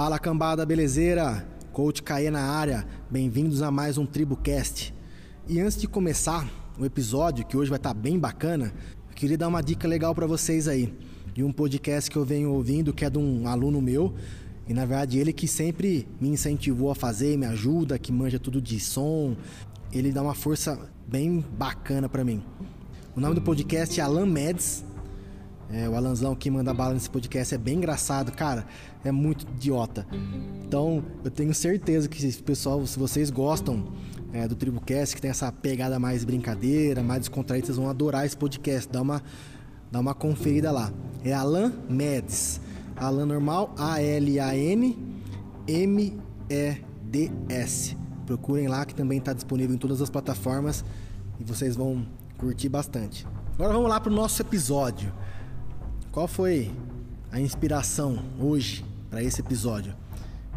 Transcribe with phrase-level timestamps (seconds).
[0.00, 1.44] Fala cambada, belezeira?
[1.72, 4.94] Coach Caê na área, bem-vindos a mais um TribuCast.
[5.48, 8.72] E antes de começar o episódio, que hoje vai estar bem bacana,
[9.08, 10.94] eu queria dar uma dica legal para vocês aí.
[11.34, 14.14] De um podcast que eu venho ouvindo, que é de um aluno meu,
[14.68, 18.62] e na verdade ele que sempre me incentivou a fazer, me ajuda, que manja tudo
[18.62, 19.36] de som.
[19.92, 20.78] Ele dá uma força
[21.08, 22.40] bem bacana para mim.
[23.16, 24.84] O nome do podcast é Alan Meds.
[25.70, 28.66] É, o Alanzão que manda bala nesse podcast é bem engraçado, cara.
[29.04, 30.06] É muito idiota.
[30.64, 33.92] Então, eu tenho certeza que, pessoal, se vocês gostam
[34.32, 38.36] é, do TribuCast, que tem essa pegada mais brincadeira, mais descontraída, vocês vão adorar esse
[38.36, 38.90] podcast.
[38.90, 39.22] Dá uma,
[39.90, 40.92] dá uma conferida lá.
[41.24, 42.60] É Alan Meds.
[42.96, 45.08] Alan normal, A-L-A-N
[45.68, 46.76] M-E-D-S.
[48.24, 50.84] Procurem lá que também está disponível em todas as plataformas
[51.38, 52.06] e vocês vão
[52.38, 53.26] curti bastante.
[53.54, 55.12] Agora vamos lá para o nosso episódio.
[56.18, 56.68] Qual foi
[57.30, 59.94] a inspiração hoje para esse episódio?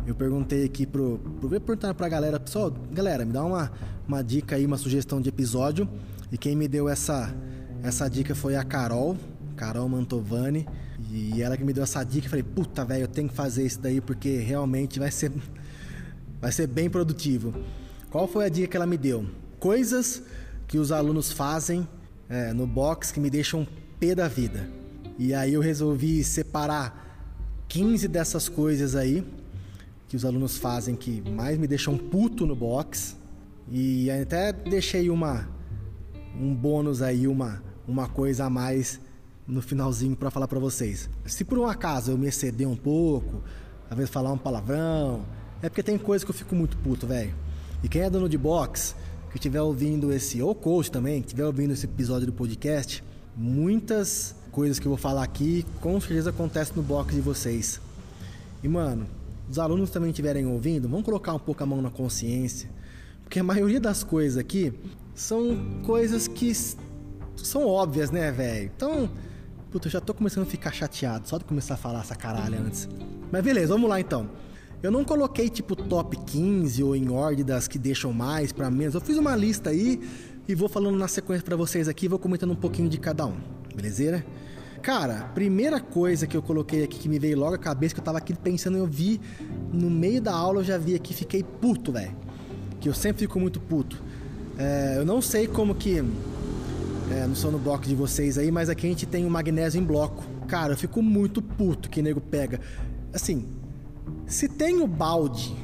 [0.08, 3.72] Eu perguntei aqui pro, pro perguntar para a galera, pessoal, galera, me dá uma,
[4.08, 5.88] uma dica aí, uma sugestão de episódio.
[6.32, 7.32] E quem me deu essa
[7.84, 9.16] essa dica foi a Carol,
[9.56, 10.68] Carol Mantovani,
[11.12, 13.64] e ela que me deu essa dica, eu falei, puta, velho, eu tenho que fazer
[13.64, 15.32] isso daí porque realmente vai ser
[16.42, 17.54] vai ser bem produtivo.
[18.10, 19.28] Qual foi a dica que ela me deu?
[19.60, 20.24] Coisas
[20.68, 21.88] que os alunos fazem
[22.28, 23.68] é, no box que me deixam
[24.00, 24.81] pé da vida.
[25.24, 29.24] E aí eu resolvi separar 15 dessas coisas aí
[30.08, 33.16] que os alunos fazem que mais me deixam puto no box.
[33.72, 35.48] E até deixei uma
[36.36, 39.00] um bônus aí, uma, uma coisa a mais
[39.48, 41.08] no finalzinho para falar para vocês.
[41.28, 43.44] Se por um acaso eu me exceder um pouco,
[43.92, 45.24] às vezes falar um palavrão,
[45.62, 47.36] é porque tem coisa que eu fico muito puto, velho.
[47.84, 48.96] E quem é dono de box
[49.30, 53.04] que estiver ouvindo esse, ou coach também, que estiver ouvindo esse episódio do podcast,
[53.38, 57.80] muitas coisas que eu vou falar aqui com certeza acontecem no box de vocês.
[58.64, 59.08] E mano,
[59.50, 62.70] os alunos também estiverem ouvindo, vão colocar um pouco a mão na consciência,
[63.24, 64.74] porque a maioria das coisas aqui
[65.16, 66.52] são coisas que
[67.36, 68.72] são óbvias, né, velho?
[68.76, 69.10] Então,
[69.72, 72.60] puta, eu já tô começando a ficar chateado só de começar a falar essa caralho
[72.60, 72.88] antes.
[73.32, 74.30] Mas beleza, vamos lá então.
[74.84, 78.96] Eu não coloquei tipo top 15 ou em ordem das que deixam mais para menos.
[78.96, 80.02] Eu fiz uma lista aí
[80.48, 83.38] e vou falando na sequência para vocês aqui, vou comentando um pouquinho de cada um.
[83.76, 84.26] Beleza?
[84.82, 88.04] Cara, primeira coisa que eu coloquei aqui que me veio logo à cabeça, que eu
[88.04, 89.22] tava aqui pensando, eu vi
[89.72, 92.16] no meio da aula, eu já vi aqui, fiquei puto, velho.
[92.80, 94.02] Que eu sempre fico muito puto.
[94.58, 96.04] É, eu não sei como que.
[97.12, 99.80] É, não sou no bloco de vocês aí, mas aqui a gente tem o magnésio
[99.80, 100.24] em bloco.
[100.48, 102.60] Cara, eu fico muito puto que nego pega.
[103.14, 103.46] Assim,
[104.26, 105.56] se tem o balde,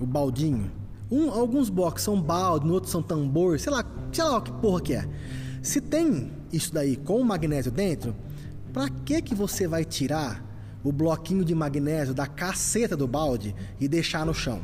[0.00, 0.70] o baldinho,
[1.10, 4.80] um, alguns blocos são balde, no outro são tambor, sei lá, sei lá que porra
[4.80, 5.08] que é.
[5.60, 8.14] Se tem isso daí com o magnésio dentro,
[8.72, 10.44] pra que que você vai tirar
[10.82, 14.60] o bloquinho de magnésio da caceta do balde e deixar no chão?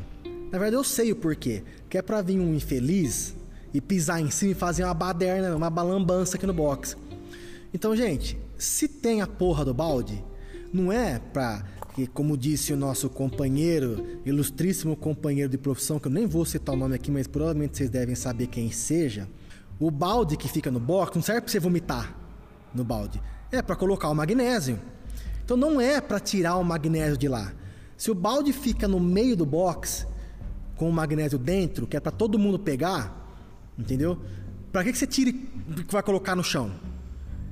[0.50, 3.34] Na verdade eu sei o porquê, que é pra vir um infeliz
[3.74, 6.96] e pisar em cima e fazer uma baderna, uma balambança aqui no box.
[7.74, 10.24] Então, gente, se tem a porra do balde,
[10.72, 11.62] não é pra
[11.94, 16.74] que, como disse o nosso companheiro, ilustríssimo companheiro de profissão, que eu nem vou citar
[16.74, 19.28] o nome aqui, mas provavelmente vocês devem saber quem seja,
[19.78, 22.16] o balde que fica no box não serve para você vomitar
[22.74, 23.20] no balde,
[23.50, 24.78] é para colocar o magnésio.
[25.44, 27.52] Então não é para tirar o magnésio de lá.
[27.96, 30.06] Se o balde fica no meio do box
[30.76, 33.26] com o magnésio dentro, que é para todo mundo pegar,
[33.78, 34.18] entendeu?
[34.70, 35.48] Para que, que você tira e
[35.88, 36.70] vai colocar no chão?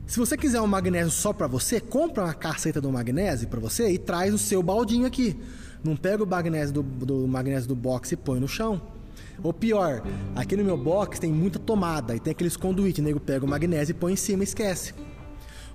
[0.06, 3.90] Se você quiser um magnésio só para você, compra uma caceta do magnésio para você
[3.90, 5.34] e traz o seu baldinho aqui.
[5.82, 8.82] Não pega o magnésio do, do magnésio do box e põe no chão.
[9.42, 10.02] Ou pior,
[10.36, 13.48] aqui no meu box tem muita tomada e tem aqueles conduítes, o nego pega o
[13.48, 14.92] magnésio e põe em cima e esquece.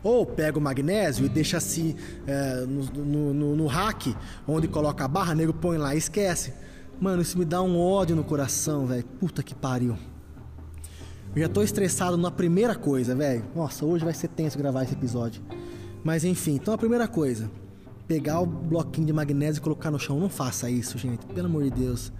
[0.03, 1.95] Ou pega o magnésio e deixa assim
[2.25, 4.15] é, no, no, no, no, rack,
[4.47, 6.53] onde coloca a barra, nego põe lá e esquece.
[6.99, 9.03] Mano, isso me dá um ódio no coração, velho.
[9.19, 9.97] Puta que pariu.
[11.35, 13.43] Eu já tô estressado na primeira coisa, velho.
[13.55, 15.41] Nossa, hoje vai ser tenso gravar esse episódio.
[16.03, 17.51] Mas enfim, então a primeira coisa,
[18.07, 20.19] pegar o bloquinho de magnésio e colocar no chão.
[20.19, 21.25] Não faça isso, gente.
[21.27, 22.11] Pelo amor de Deus.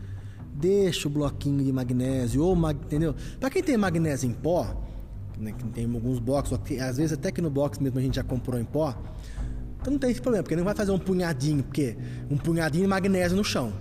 [0.53, 2.77] Deixa o bloquinho de magnésio ou mag...
[2.77, 3.15] entendeu?
[3.39, 4.88] Para quem tem magnésio em pó,
[5.39, 8.23] né, que tem alguns box, às vezes até que no box mesmo a gente já
[8.23, 8.95] comprou em pó,
[9.81, 11.97] então não tem esse problema, porque não vai fazer um punhadinho, porque
[12.29, 13.73] um punhadinho de magnésio no chão.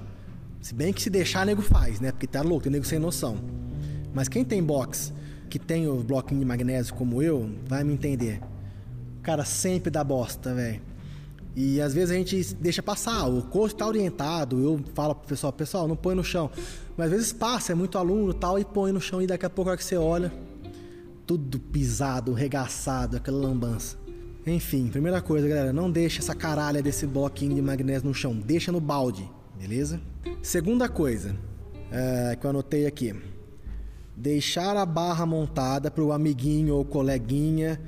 [0.60, 2.12] Se bem que se deixar, nego faz, né?
[2.12, 3.38] Porque tá louco, tem nego sem noção.
[4.14, 5.12] Mas quem tem box
[5.48, 8.40] que tem os bloquinhos de magnésio como eu, vai me entender.
[9.22, 10.80] Cara, sempre dá bosta, velho.
[11.56, 15.52] E às vezes a gente deixa passar, o curso está orientado, eu falo pro pessoal,
[15.52, 16.50] pessoal, não põe no chão.
[16.96, 19.50] Mas às vezes passa, é muito aluno tal, e põe no chão, e daqui a
[19.50, 20.32] pouco a hora que você olha,
[21.28, 23.98] tudo pisado, regaçado, aquela lambança.
[24.46, 28.72] Enfim, primeira coisa, galera, não deixa essa caralha desse bloquinho de magnésio no chão, deixa
[28.72, 29.30] no balde,
[29.60, 30.00] beleza?
[30.40, 31.36] Segunda coisa
[31.92, 33.14] é, que eu anotei aqui:
[34.16, 37.78] deixar a barra montada para o amiguinho ou coleguinha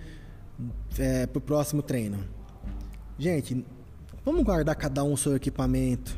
[0.98, 2.18] é, próximo treino.
[3.18, 3.64] Gente,
[4.22, 6.14] vamos guardar cada um o seu equipamento,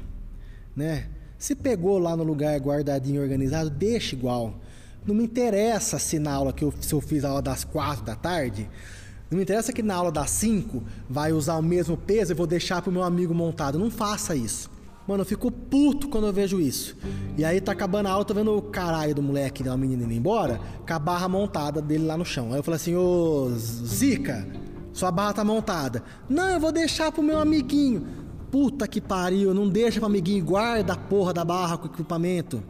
[0.75, 1.09] né?
[1.39, 4.59] Se pegou lá no lugar guardadinho, organizado, deixa igual.
[5.06, 8.04] Não me interessa se na aula que eu, se eu fiz a aula das quatro
[8.04, 8.70] da tarde,
[9.31, 12.46] não me interessa que na aula das 5 vai usar o mesmo peso e vou
[12.46, 13.78] deixar pro meu amigo montado.
[13.78, 14.70] Não faça isso.
[15.08, 16.96] Mano, eu fico puto quando eu vejo isso.
[17.37, 20.12] E aí tá acabando a aula, tô vendo o caralho do moleque, da menina indo
[20.12, 22.52] embora, com a barra montada dele lá no chão.
[22.52, 24.46] Aí eu falei assim, ô Zica,
[24.93, 26.04] sua barra tá montada.
[26.28, 28.06] Não, eu vou deixar pro meu amiguinho.
[28.50, 32.62] Puta que pariu, não deixa pro amiguinho, guarda a porra da barra com o equipamento.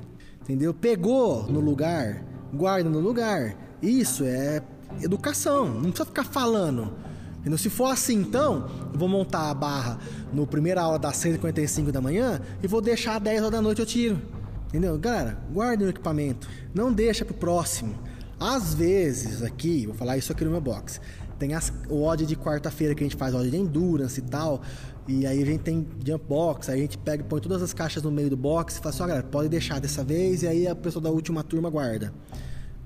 [0.43, 0.75] Entendeu?
[0.75, 3.57] Pegou no lugar, guarda no lugar.
[3.81, 4.63] Isso é
[5.01, 6.93] educação, não precisa ficar falando.
[7.41, 7.59] Entendeu?
[7.59, 9.99] Se for assim, então, eu vou montar a barra
[10.33, 13.81] no primeira aula das 6h45 da manhã e vou deixar às 10 horas da noite
[13.81, 14.21] eu tiro.
[14.69, 14.97] Entendeu?
[14.99, 16.49] Galera, guardem o equipamento.
[16.75, 17.95] Não deixa pro próximo.
[18.39, 21.01] Às vezes, aqui, vou falar isso aqui no meu box.
[21.39, 24.63] Tem as, o odd de quarta-feira que a gente faz odd de endurance e tal.
[25.07, 28.03] E aí a gente tem jump box, aí a gente pega põe todas as caixas
[28.03, 30.69] no meio do box e fala assim, ó, galera, pode deixar dessa vez, e aí
[30.69, 32.13] a pessoa da última turma guarda.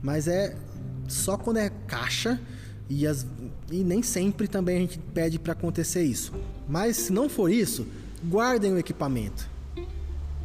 [0.03, 0.57] Mas é
[1.07, 2.41] só quando é caixa
[2.89, 3.27] e, as,
[3.71, 6.33] e nem sempre também a gente pede para acontecer isso.
[6.69, 7.87] Mas se não for isso,
[8.25, 9.49] guardem o equipamento.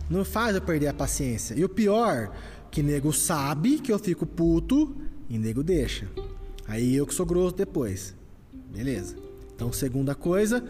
[0.10, 1.56] Não faz eu perder a paciência.
[1.56, 2.36] E o pior,
[2.70, 4.94] que nego sabe que eu fico puto
[5.30, 6.08] e nego deixa.
[6.68, 8.14] Aí eu que sou grosso depois.
[8.74, 9.16] Beleza.
[9.56, 10.64] Então, segunda coisa,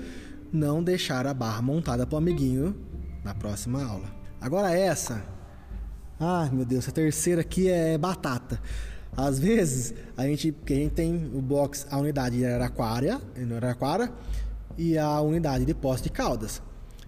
[0.52, 2.76] não deixar a barra montada pro amiguinho
[3.24, 4.08] na próxima aula.
[4.40, 5.24] Agora essa.
[6.20, 8.62] Ai, meu Deus, a terceira aqui é batata.
[9.16, 13.22] Às vezes, a gente, a gente tem o box, a unidade de Araraquara,
[13.58, 14.12] Araraquara
[14.78, 16.62] e a unidade de Poço de Caldas.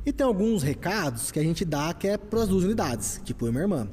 [0.05, 3.45] E tem alguns recados que a gente dá que é para as duas unidades, tipo
[3.45, 3.87] eu e minha irmã.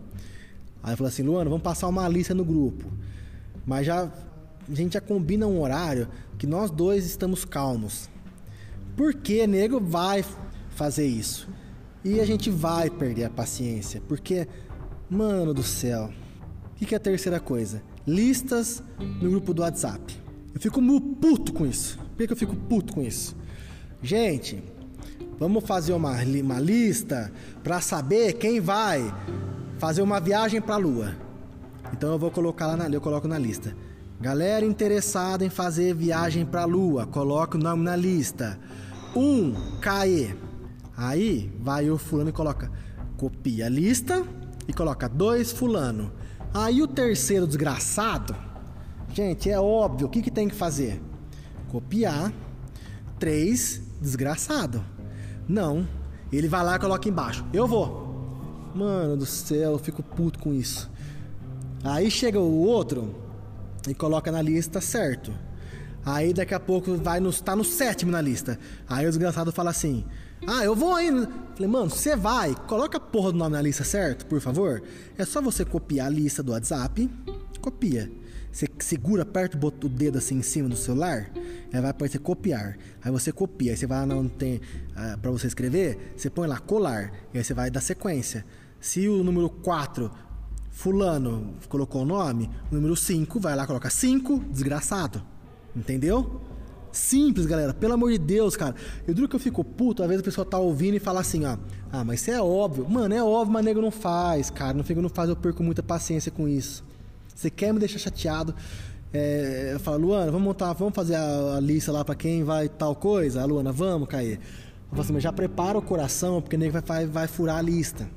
[0.82, 2.90] Aí eu falo assim, Luana, vamos passar uma lista no grupo.
[3.64, 4.10] Mas já
[4.70, 6.08] a gente já combina um horário
[6.38, 8.08] que nós dois estamos calmos.
[9.00, 10.22] Porque nego vai
[10.70, 11.48] fazer isso.
[12.04, 14.02] E a gente vai perder a paciência.
[14.06, 14.46] Porque,
[15.08, 16.10] mano do céu.
[16.72, 17.82] O que, que é a terceira coisa?
[18.06, 20.16] listas no grupo do WhatsApp.
[20.52, 21.98] Eu fico puto com isso.
[22.16, 23.36] Por que eu fico puto com isso?
[24.02, 24.62] Gente,
[25.38, 27.32] vamos fazer uma, uma lista
[27.62, 29.02] para saber quem vai
[29.78, 31.14] fazer uma viagem para a Lua.
[31.92, 33.76] Então eu vou colocar lá na, eu coloco na lista.
[34.20, 38.58] Galera interessada em fazer viagem para a Lua, coloca o nome na lista.
[39.14, 40.36] Um, CAE.
[40.96, 42.70] Aí vai o fulano e coloca,
[43.16, 44.24] copia a lista
[44.68, 46.12] e coloca dois fulano.
[46.52, 48.34] Aí o terceiro desgraçado,
[49.14, 51.00] gente, é óbvio, o que, que tem que fazer?
[51.68, 52.32] Copiar
[53.18, 54.84] três desgraçado.
[55.48, 55.86] Não,
[56.32, 57.44] ele vai lá e coloca embaixo.
[57.52, 58.10] Eu vou.
[58.74, 60.90] Mano do céu, eu fico puto com isso.
[61.82, 63.14] Aí chega o outro
[63.88, 65.32] e coloca na lista certo.
[66.04, 68.58] Aí daqui a pouco vai no, tá no sétimo na lista.
[68.88, 70.04] Aí o desgraçado fala assim:
[70.46, 71.28] ah, eu vou ainda.
[71.54, 74.82] Falei, mano, você vai, coloca a porra do nome na lista certo, por favor.
[75.18, 77.10] É só você copiar a lista do WhatsApp,
[77.60, 78.10] copia.
[78.50, 81.30] Você segura, aperta o dedo assim em cima do celular,
[81.72, 82.76] aí vai aparecer copiar.
[83.00, 86.48] Aí você copia, aí você vai lá onde tem uh, pra você escrever, você põe
[86.48, 88.44] lá colar, e aí você vai dar sequência.
[88.80, 90.10] Se o número 4,
[90.70, 95.22] fulano, colocou o nome, o número 5, vai lá, coloca 5, desgraçado.
[95.74, 96.40] Entendeu?
[96.92, 97.72] Simples, galera.
[97.72, 98.74] Pelo amor de Deus, cara.
[99.06, 101.44] Eu duro que eu fico puto, às vezes a pessoa tá ouvindo e fala assim,
[101.44, 101.56] ó.
[101.92, 102.88] Ah, mas isso é óbvio.
[102.88, 104.74] Mano, é óbvio, mas nego não faz, cara.
[104.74, 106.84] Não fica, não faz, eu perco muita paciência com isso.
[107.34, 108.54] Você quer me deixar chateado?
[109.12, 112.68] É, eu falo, Luana, vamos montar, vamos fazer a, a lista lá para quem vai
[112.68, 113.42] tal coisa?
[113.42, 114.34] A Luana, vamos, Caê.
[114.34, 114.38] Eu
[114.90, 117.62] falo assim, mas já prepara o coração, porque o nego vai, vai, vai furar a
[117.62, 118.08] lista.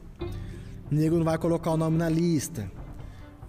[0.91, 2.69] O nego não vai colocar o nome na lista.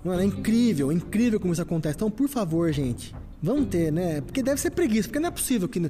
[0.04, 1.96] Mano, é incrível, é incrível como isso acontece.
[1.96, 4.21] Então, por favor, gente Vamos ter, né?
[4.21, 5.81] Porque deve ser preguiça, porque não é possível que.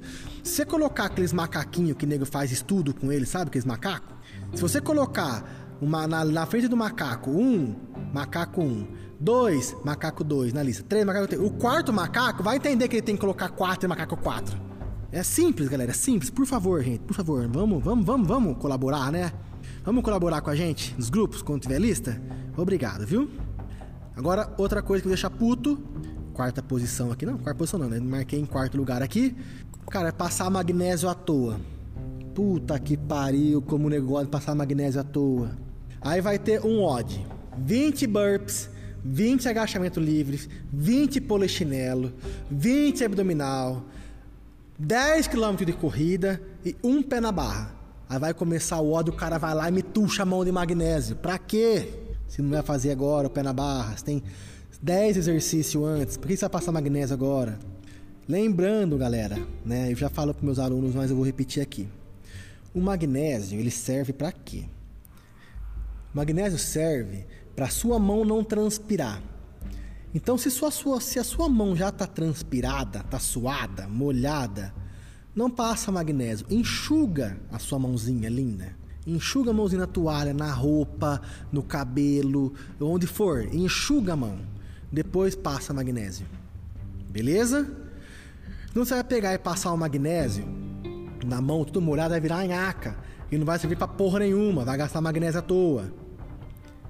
[0.43, 3.49] Se você colocar aqueles macaquinhos que o nego faz estudo com eles, sabe?
[3.49, 4.15] Aqueles macacos?
[4.55, 5.45] Se você colocar
[5.81, 7.75] uma, na, na frente do macaco, um,
[8.13, 8.87] macaco um,
[9.21, 11.43] dois, macaco dois na lista, três, macaco três.
[11.43, 14.59] O quarto macaco vai entender que ele tem que colocar quatro e macaco quatro.
[15.13, 16.31] É simples, galera, é simples.
[16.31, 19.33] Por favor, gente, por favor, vamos, vamos, vamos, vamos colaborar, né?
[19.85, 22.21] Vamos colaborar com a gente nos grupos quando tiver lista?
[22.57, 23.31] Obrigado, viu?
[24.17, 25.79] Agora, outra coisa que me deixa puto
[26.35, 27.25] quarta posição aqui.
[27.25, 28.01] Não, quarta posição não, né?
[28.01, 29.35] Marquei em quarto lugar aqui.
[29.89, 31.59] Cara, passar magnésio à toa.
[32.35, 35.53] Puta que pariu, como negócio passar magnésio à toa.
[36.01, 37.25] Aí vai ter um odd.
[37.57, 38.69] 20 burps,
[39.05, 42.13] 20 agachamento livres, 20 polichinelo,
[42.51, 43.85] 20 abdominal,
[44.79, 47.73] 10 km de corrida e um pé na barra.
[48.09, 50.51] Aí vai começar o ódio, o cara vai lá e me tuxa a mão de
[50.51, 51.17] magnésio.
[51.17, 51.89] Pra quê?
[52.27, 54.23] Se não vai fazer agora o pé na barra, você tem
[54.85, 57.59] 10 exercícios antes, por que você vai passar magnésio agora?
[58.29, 59.91] Lembrando, galera, né?
[59.91, 61.89] Eu já falo para meus alunos, mas eu vou repetir aqui.
[62.75, 64.67] O magnésio, ele serve para quê?
[66.13, 67.25] O magnésio serve
[67.57, 69.23] para sua mão não transpirar.
[70.15, 74.75] Então, se, sua, sua, se a sua mão já está transpirada, está suada, molhada,
[75.35, 76.47] não passa magnésio.
[76.51, 78.77] Enxuga a sua mãozinha linda.
[79.07, 83.49] Enxuga a mãozinha na toalha, na roupa, no cabelo, onde for.
[83.51, 84.53] Enxuga a mão.
[84.95, 86.25] Depois passa magnésio.
[87.11, 87.69] Beleza?
[88.73, 90.47] Não você vai pegar e passar o magnésio
[91.27, 92.97] na mão, tudo molhado, vai virar nhaca.
[93.29, 94.65] E não vai servir pra porra nenhuma.
[94.65, 95.93] Vai gastar magnésio à toa.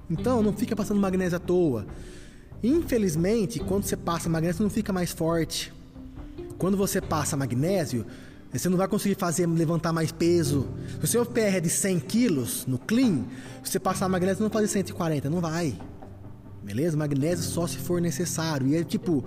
[0.07, 1.87] Então, não fica passando magnésio à toa.
[2.63, 5.73] Infelizmente, quando você passa magnésio, não fica mais forte.
[6.59, 8.05] Quando você passa magnésio,
[8.53, 10.67] você não vai conseguir fazer levantar mais peso.
[10.99, 13.25] Se o seu PR é de 100 quilos no clean,
[13.63, 15.75] você passar magnésio não fazer 140, não vai.
[16.65, 16.97] Beleza?
[16.97, 18.67] Magnésio só se for necessário.
[18.67, 19.23] E é tipo,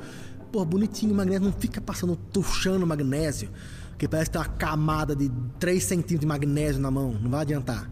[0.51, 3.49] pô, bonitinho, magnésio não fica passando, tuchando magnésio.
[3.97, 7.13] Que parece tem uma camada de 3 centímetros de magnésio na mão.
[7.13, 7.91] Não vai adiantar.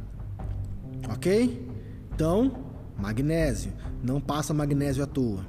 [1.09, 1.65] Ok?
[2.13, 2.65] Então,
[2.99, 3.73] magnésio.
[4.03, 5.47] Não passa magnésio à toa.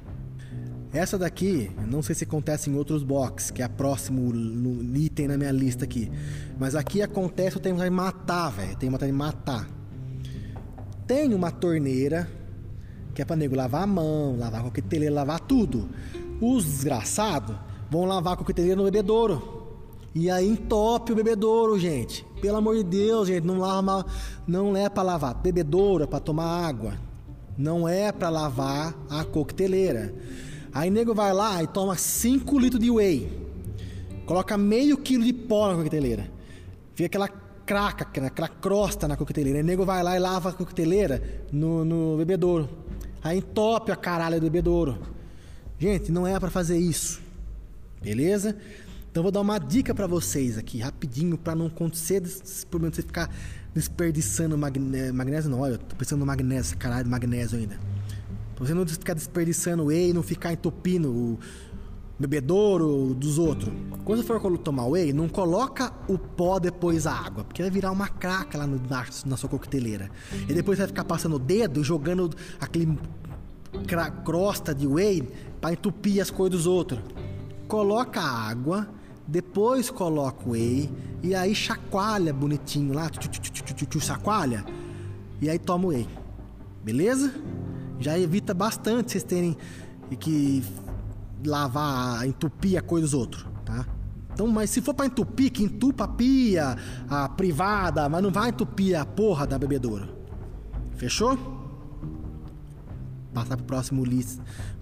[0.92, 4.32] Essa daqui, não sei se acontece em outros boxes, que é a próximo
[4.94, 6.10] item na minha lista aqui.
[6.58, 8.76] Mas aqui acontece, eu tenho vontade de matar, velho.
[8.76, 9.68] Tenho vontade de matar.
[11.06, 12.28] Tem uma torneira,
[13.18, 15.88] que é pra nego lavar a mão, lavar a coqueteleira, lavar tudo.
[16.40, 17.56] Os desgraçados
[17.90, 19.74] vão lavar a coqueteleira no bebedouro.
[20.14, 22.24] E aí entope o bebedouro, gente.
[22.40, 24.06] Pelo amor de Deus, gente, não lava,
[24.46, 26.92] não é para lavar bebedouro, é para tomar água.
[27.56, 30.14] Não é para lavar a coqueteleira.
[30.72, 33.28] Aí nego vai lá e toma 5 litros de whey.
[34.26, 36.30] Coloca meio quilo de pó na coqueteleira.
[36.94, 37.28] Fica aquela
[37.66, 39.58] craca, aquela crosta na coqueteleira.
[39.58, 41.20] Aí nego vai lá e lava a coqueteleira
[41.50, 42.86] no, no bebedouro.
[43.22, 44.98] Aí entope a caralho do bebedouro.
[45.78, 47.20] Gente, não é para fazer isso.
[48.02, 48.56] Beleza?
[49.10, 52.96] Então vou dar uma dica para vocês aqui, rapidinho, para não acontecer esse problema de
[52.96, 53.34] você ficar
[53.74, 55.14] desperdiçando magnésio.
[55.14, 57.78] Magnésio não, olha, eu tô pensando no magnésio, caralho, magnésio ainda.
[58.54, 61.38] Pra você não ficar desperdiçando whey, não ficar entupindo o
[62.18, 63.72] bebedouro dos outros.
[64.04, 68.08] Quando for tomar whey, não coloca o pó depois a água, porque vai virar uma
[68.08, 70.10] craca lá no, na, na, sua coqueteleira.
[70.48, 72.98] E depois vai ficar passando o dedo, jogando aquele
[74.24, 75.28] crosta de whey
[75.60, 77.00] para entupir as coisas dos outros.
[77.68, 78.88] Coloca a água,
[79.26, 80.90] depois coloca o whey
[81.22, 84.64] e aí chacoalha bonitinho lá, tchu, tchu, tchu, chacoalha
[85.40, 86.08] e aí toma o whey.
[86.82, 87.32] Beleza?
[88.00, 89.56] já evita bastante vocês terem
[90.18, 90.62] que
[91.44, 93.86] lavar, entupir a coisa dos outros, tá?
[94.32, 96.76] Então, mas se for para entupir, que entupa a pia,
[97.08, 100.08] a privada, mas não vai entupir a porra da bebedoura.
[100.96, 101.36] Fechou?
[103.34, 104.04] Passar pro próximo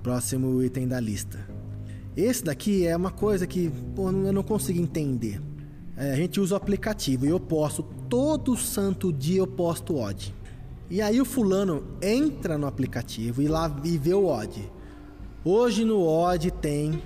[0.03, 1.39] próximo item da lista.
[2.17, 5.41] Esse daqui é uma coisa que eu não consigo entender.
[5.97, 10.35] É, a gente usa o aplicativo e eu posto todo santo dia eu posto odd.
[10.91, 14.71] E aí o fulano entra no aplicativo e lá e vê o odd.
[15.49, 17.01] Hoje no odd tem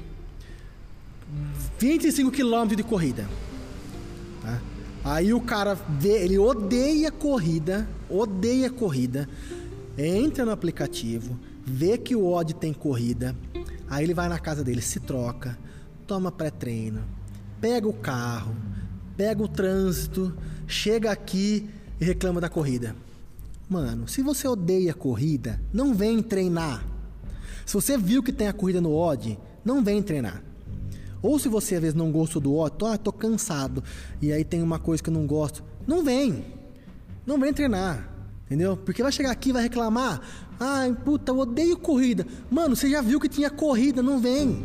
[1.78, 3.28] 25 km de corrida.
[4.40, 4.62] Tá?
[5.04, 9.28] Aí o cara vê, ele odeia corrida, odeia corrida,
[9.98, 13.36] entra no aplicativo, vê que o odd tem corrida,
[13.86, 15.58] aí ele vai na casa dele, se troca,
[16.06, 17.04] toma pré-treino,
[17.60, 18.56] pega o carro,
[19.18, 20.34] pega o trânsito,
[20.66, 21.68] chega aqui
[22.00, 22.96] e reclama da corrida.
[23.68, 26.89] Mano, se você odeia corrida, não vem treinar.
[27.66, 30.42] Se você viu que tem a corrida no odd, não vem treinar.
[31.22, 33.82] Ou se você às vezes não gosta do odd, tô, ah, tô cansado
[34.20, 36.44] e aí tem uma coisa que eu não gosto, não vem.
[37.26, 38.08] Não vem treinar.
[38.46, 38.76] Entendeu?
[38.76, 40.20] Porque vai chegar aqui e vai reclamar:
[40.58, 42.26] "Ai, puta, eu odeio corrida".
[42.50, 44.64] Mano, você já viu que tinha corrida, não vem.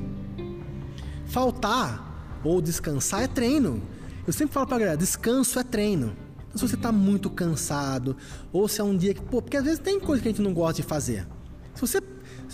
[1.26, 3.82] Faltar ou descansar é treino.
[4.26, 6.16] Eu sempre falo pra galera, descanso é treino
[6.56, 8.16] se você está muito cansado,
[8.52, 9.22] ou se é um dia que.
[9.22, 11.28] Pô, porque às vezes tem coisa que a gente não gosta de fazer.
[11.74, 12.02] Se você.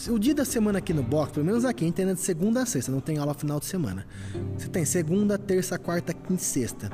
[0.10, 2.62] O dia da semana aqui no box, pelo menos aqui, a gente tem de segunda
[2.64, 4.06] a sexta, não tem aula final de semana.
[4.58, 6.90] Você tem segunda, terça, quarta, quinta e sexta.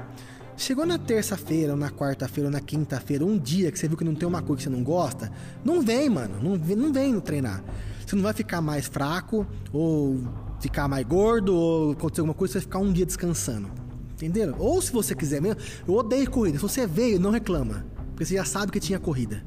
[0.55, 4.03] Chegou na terça-feira, ou na quarta-feira, ou na quinta-feira, um dia que você viu que
[4.03, 5.31] não tem uma coisa que você não gosta,
[5.63, 6.41] não vem, mano.
[6.41, 7.63] Não, não vem no treinar.
[8.05, 10.19] Você não vai ficar mais fraco, ou
[10.59, 13.69] ficar mais gordo, ou acontecer alguma coisa, você vai ficar um dia descansando.
[14.13, 14.55] Entenderam?
[14.57, 16.57] Ou se você quiser mesmo, eu odeio corrida.
[16.57, 17.85] Se você veio, não reclama.
[18.09, 19.45] Porque você já sabe que tinha corrida.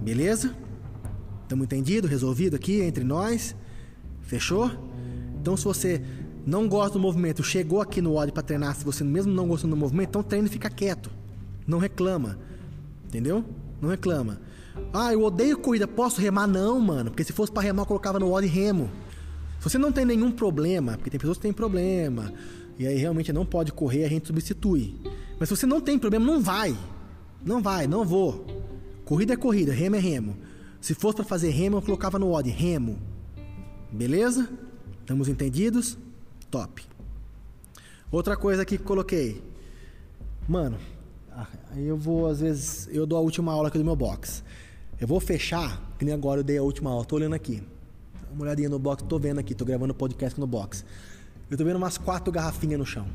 [0.00, 0.54] Beleza?
[1.52, 2.08] Estamos entendido?
[2.08, 3.54] Resolvido aqui entre nós?
[4.22, 4.70] Fechou?
[5.38, 6.00] Então se você
[6.46, 9.74] não gosta do movimento, chegou aqui no odd para treinar, se você mesmo não gostando
[9.74, 11.10] do movimento, então treina e fica quieto.
[11.66, 12.38] Não reclama.
[13.04, 13.44] Entendeu?
[13.82, 14.40] Não reclama.
[14.94, 16.46] Ah, eu odeio corrida, posso remar?
[16.46, 17.10] Não, mano.
[17.10, 18.90] Porque se fosse para remar, eu colocava no odd remo.
[19.58, 22.32] Se você não tem nenhum problema, porque tem pessoas que têm problema,
[22.78, 24.94] e aí realmente não pode correr, a gente substitui.
[25.38, 26.74] Mas se você não tem problema, não vai.
[27.44, 28.42] Não vai, não vou.
[29.04, 30.34] Corrida é corrida, remo é remo.
[30.82, 32.98] Se fosse para fazer remo, eu colocava no odd remo.
[33.92, 34.50] Beleza?
[35.00, 35.96] Estamos entendidos?
[36.50, 36.82] Top.
[38.10, 39.40] Outra coisa aqui que coloquei.
[40.48, 40.76] Mano,
[41.70, 44.42] aí eu vou, às vezes, eu dou a última aula aqui do meu box.
[45.00, 47.62] Eu vou fechar, que nem agora eu dei a última aula, tô olhando aqui.
[48.32, 50.84] Uma olhadinha no box, tô vendo aqui, tô gravando podcast no box.
[51.48, 53.06] Eu tô vendo umas quatro garrafinhas no chão.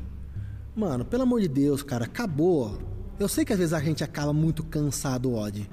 [0.74, 2.78] Mano, pelo amor de Deus, cara, acabou.
[3.20, 5.68] Eu sei que às vezes a gente acaba muito cansado, Odd.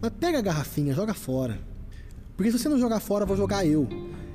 [0.00, 1.58] Mas pega a garrafinha, joga fora.
[2.36, 3.88] Porque se você não jogar fora, vou jogar eu.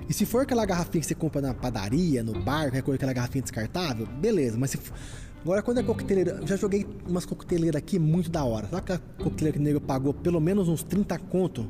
[0.10, 3.14] E se for aquela garrafinha que você compra na padaria, no bar, qualquer coisa, aquela
[3.14, 4.58] garrafinha descartável, beleza.
[4.58, 4.96] Mas se for...
[5.44, 8.68] Agora, quando é coqueteleira, eu já joguei umas coqueteleiras aqui muito da hora.
[8.68, 11.68] Sabe aquela coqueteleira que o nego pagou pelo menos uns 30 conto?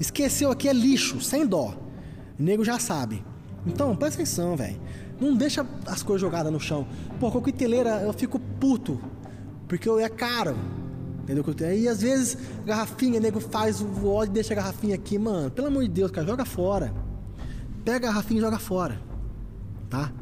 [0.00, 1.74] Esqueceu aqui é lixo, sem dó.
[2.38, 3.24] O nego já sabe.
[3.66, 4.80] Então, presta atenção, velho.
[5.20, 6.86] Não deixa as coisas jogadas no chão.
[7.20, 9.00] Pô, coqueteleira, eu fico puto.
[9.68, 10.56] Porque é caro.
[11.24, 11.42] Entendeu?
[11.74, 15.18] E às vezes, garrafinha, nego faz o ódio e deixa a garrafinha aqui.
[15.18, 16.92] Mano, pelo amor de Deus, cara, joga fora.
[17.82, 19.00] Pega a garrafinha e joga fora.
[19.88, 20.12] Tá?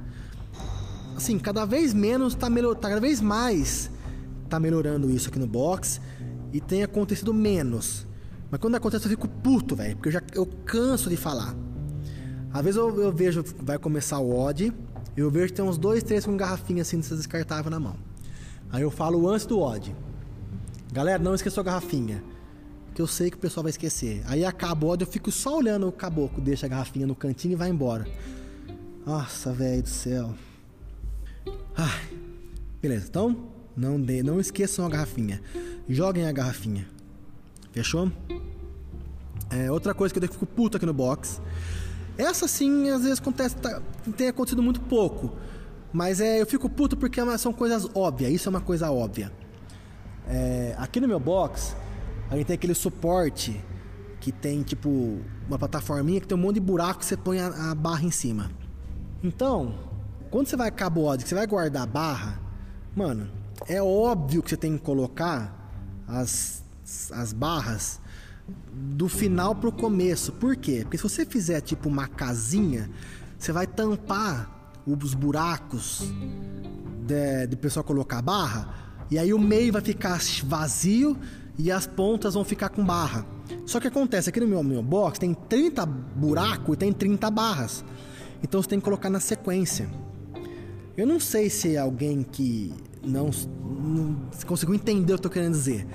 [1.17, 2.81] Assim, cada vez menos tá melhorando.
[2.81, 3.91] Tá cada vez mais
[4.49, 6.01] tá melhorando isso aqui no box.
[6.53, 8.07] E tem acontecido menos.
[8.49, 9.97] Mas quando acontece eu fico puto, velho.
[9.97, 11.57] Porque eu já eu canso de falar.
[12.53, 14.73] Às vezes eu, eu vejo, vai começar o odd,
[15.17, 17.97] eu vejo que tem uns dois, três com garrafinha assim descartável na mão.
[18.71, 19.97] Aí eu falo antes do odd.
[20.93, 22.23] Galera, não esqueça a garrafinha.
[22.95, 24.23] Que eu sei que o pessoal vai esquecer.
[24.27, 27.53] Aí acaba o odd, eu fico só olhando o caboclo, deixa a garrafinha no cantinho
[27.53, 28.07] e vai embora.
[29.07, 30.35] Nossa, velho do céu.
[31.75, 32.09] Ai.
[32.81, 35.41] Beleza, então não, de, não esqueçam a garrafinha.
[35.89, 36.87] Joguem a garrafinha.
[37.73, 38.13] Fechou?
[39.51, 41.41] É, outra coisa que eu fico puto aqui no box
[42.17, 43.81] essa sim, às vezes acontece, tá,
[44.17, 45.33] tem acontecido muito pouco.
[45.93, 49.33] Mas é, eu fico puto porque é são coisas óbvias, isso é uma coisa óbvia.
[50.27, 51.77] É, aqui no meu box,
[52.31, 53.63] a gente tem aquele suporte
[54.21, 57.71] que tem tipo uma plataforminha que tem um monte de buraco que você põe a,
[57.71, 58.51] a barra em cima.
[59.23, 59.75] Então,
[60.31, 62.41] quando você vai cabo ódio, que você vai guardar a barra,
[62.97, 63.29] mano,
[63.67, 65.71] é óbvio que você tem que colocar
[66.07, 66.63] as,
[67.13, 68.01] as barras
[68.73, 70.33] do final pro começo.
[70.33, 70.81] Por quê?
[70.83, 72.91] Porque se você fizer tipo uma casinha,
[73.39, 74.51] você vai tampar
[74.87, 76.13] os buracos
[77.07, 78.82] de, de pessoal colocar barra,
[79.13, 81.19] e aí o meio vai ficar vazio
[81.59, 83.27] e as pontas vão ficar com barra.
[83.67, 87.85] Só que acontece, aqui no meu, meu box tem 30 buracos e tem 30 barras.
[88.43, 89.87] Então você tem que colocar na sequência.
[90.97, 92.73] Eu não sei se é alguém que
[93.05, 93.29] não,
[93.63, 95.87] não conseguiu entender o que eu tô querendo dizer.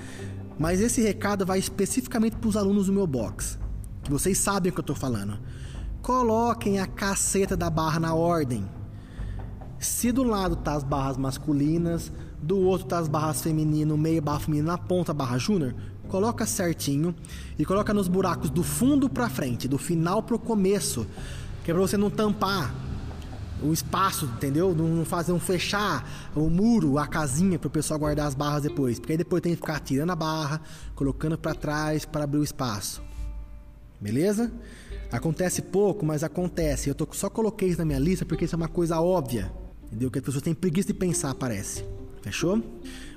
[0.60, 3.58] Mas esse recado vai especificamente para os alunos do meu box,
[4.04, 5.40] que vocês sabem o que eu estou falando.
[6.04, 8.64] Coloquem a caceta da barra na ordem.
[9.80, 14.40] Se do lado tá as barras masculinas, do outro tá as barras feminino, meio barra
[14.40, 15.76] feminino, na ponta barra júnior,
[16.08, 17.14] coloca certinho
[17.58, 21.06] e coloca nos buracos do fundo para frente, do final pro começo,
[21.64, 22.74] que é para você não tampar
[23.62, 24.74] o espaço, entendeu?
[24.76, 29.00] Não fazer um fechar o muro, a casinha para o pessoal guardar as barras depois,
[29.00, 30.62] porque aí depois tem que ficar tirando a barra,
[30.96, 33.02] colocando para trás para abrir o espaço.
[34.00, 34.52] Beleza?
[35.12, 36.90] Acontece pouco, mas acontece.
[36.90, 39.52] Eu tô, só coloquei isso na minha lista porque isso é uma coisa óbvia,
[39.88, 40.12] entendeu?
[40.12, 41.84] Que as pessoas têm preguiça de pensar, parece.
[42.22, 42.62] Fechou?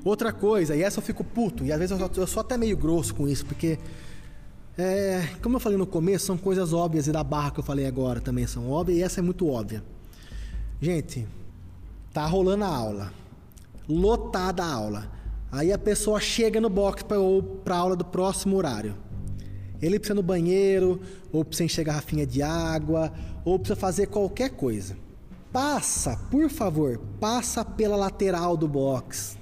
[0.04, 2.56] Outra coisa, e essa eu fico puto, e às vezes eu sou, eu sou até
[2.56, 3.78] meio grosso com isso, porque
[4.78, 7.86] é, como eu falei no começo, são coisas óbvias e da barra que eu falei
[7.86, 9.82] agora também são óbvias, e essa é muito óbvia.
[10.80, 11.26] Gente,
[12.12, 13.12] tá rolando a aula.
[13.86, 15.10] Lotada a aula.
[15.52, 18.94] Aí a pessoa chega no box para ou para aula do próximo horário.
[19.82, 21.00] Ele precisa no banheiro,
[21.32, 23.12] ou precisa encher garrafinha de água,
[23.44, 24.96] ou precisa fazer qualquer coisa.
[25.52, 29.36] Passa, por favor, passa pela lateral do box.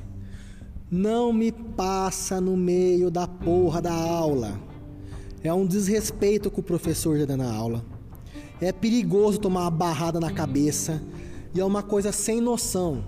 [0.90, 4.58] Não me passa no meio da porra da aula.
[5.44, 7.84] É um desrespeito com o professor já dando a aula.
[8.58, 11.02] É perigoso tomar uma barrada na cabeça.
[11.54, 13.04] E é uma coisa sem noção.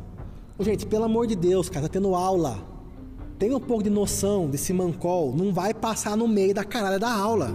[0.58, 2.58] Gente, pelo amor de Deus, cara, tá tendo aula.
[3.38, 5.34] Tem um pouco de noção desse mancol.
[5.34, 7.50] Não vai passar no meio da caralho da aula.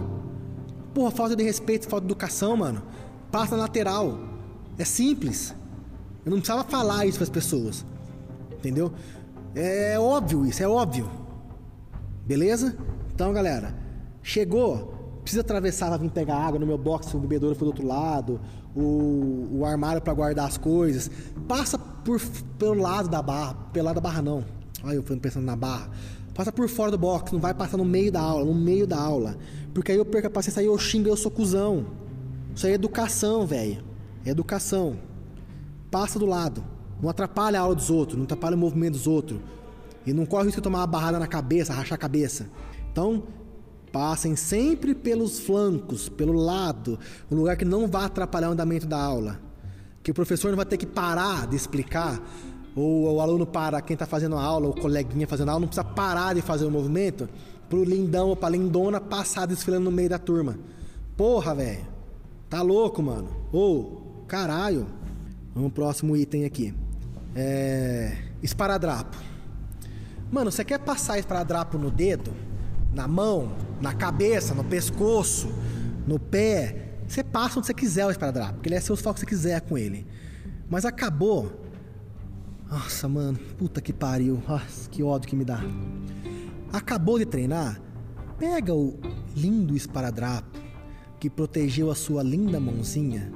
[0.92, 2.82] Porra, falta de respeito, falta de educação, mano.
[3.30, 4.18] Passa na lateral.
[4.78, 5.54] É simples.
[6.24, 7.84] Eu não precisava falar isso para as pessoas.
[8.52, 8.92] Entendeu?
[9.54, 11.08] É óbvio isso, é óbvio.
[12.26, 12.76] Beleza?
[13.14, 13.74] Então, galera,
[14.22, 17.86] chegou, precisa atravessar pra vir pegar água no meu box, o bebedouro foi do outro
[17.86, 18.40] lado,
[18.74, 21.10] o, o armário para guardar as coisas.
[21.48, 22.20] Passa por,
[22.58, 24.44] pelo lado da barra, pelo lado da barra não.
[24.84, 25.90] Olha, eu pensando na barra.
[26.34, 29.00] Passa por fora do box, não vai passar no meio da aula, no meio da
[29.00, 29.38] aula.
[29.72, 31.86] Porque aí eu perco a paciência, aí eu xingo, eu sou cuzão.
[32.54, 33.82] Isso aí é educação, velho.
[34.26, 34.96] Educação.
[35.90, 36.62] Passa do lado.
[37.00, 39.40] Não atrapalha a aula dos outros, não atrapalha o movimento dos outros.
[40.04, 42.48] E não corre o risco de tomar uma barrada na cabeça, rachar a cabeça.
[42.90, 43.24] Então,
[43.92, 46.98] passem sempre pelos flancos, pelo lado,
[47.30, 49.40] um lugar que não vá atrapalhar o andamento da aula.
[50.02, 52.20] Que o professor não vai ter que parar de explicar,
[52.74, 55.68] ou o aluno para, quem está fazendo a aula, o coleguinha fazendo a aula, não
[55.68, 57.28] precisa parar de fazer o movimento
[57.68, 60.58] pro lindão ou pra lindona passar desfilando no meio da turma.
[61.16, 61.86] Porra, velho.
[62.48, 63.28] Tá louco, mano.
[63.52, 64.86] Ô, caralho.
[65.54, 66.74] Vamos pro próximo item aqui.
[67.34, 68.16] É.
[68.42, 69.16] Esparadrapo.
[70.30, 72.32] Mano, você quer passar esparadrapo no dedo?
[72.92, 73.52] Na mão?
[73.80, 74.54] Na cabeça?
[74.54, 75.48] No pescoço?
[76.06, 76.98] No pé?
[77.06, 79.60] Você passa onde você quiser o esparadrapo, porque ele é seu foco que você quiser
[79.60, 80.06] com ele.
[80.68, 81.64] Mas acabou.
[82.68, 84.42] Nossa, mano, puta que pariu.
[84.48, 85.60] Nossa, que ódio que me dá.
[86.72, 87.80] Acabou de treinar?
[88.38, 88.98] Pega o
[89.34, 90.58] lindo esparadrapo
[91.18, 93.32] que protegeu a sua linda mãozinha,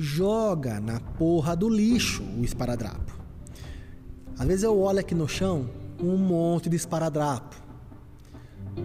[0.00, 3.18] joga na porra do lixo o esparadrapo.
[4.38, 5.68] Às vezes eu olho aqui no chão
[6.00, 7.56] um monte de esparadrapo.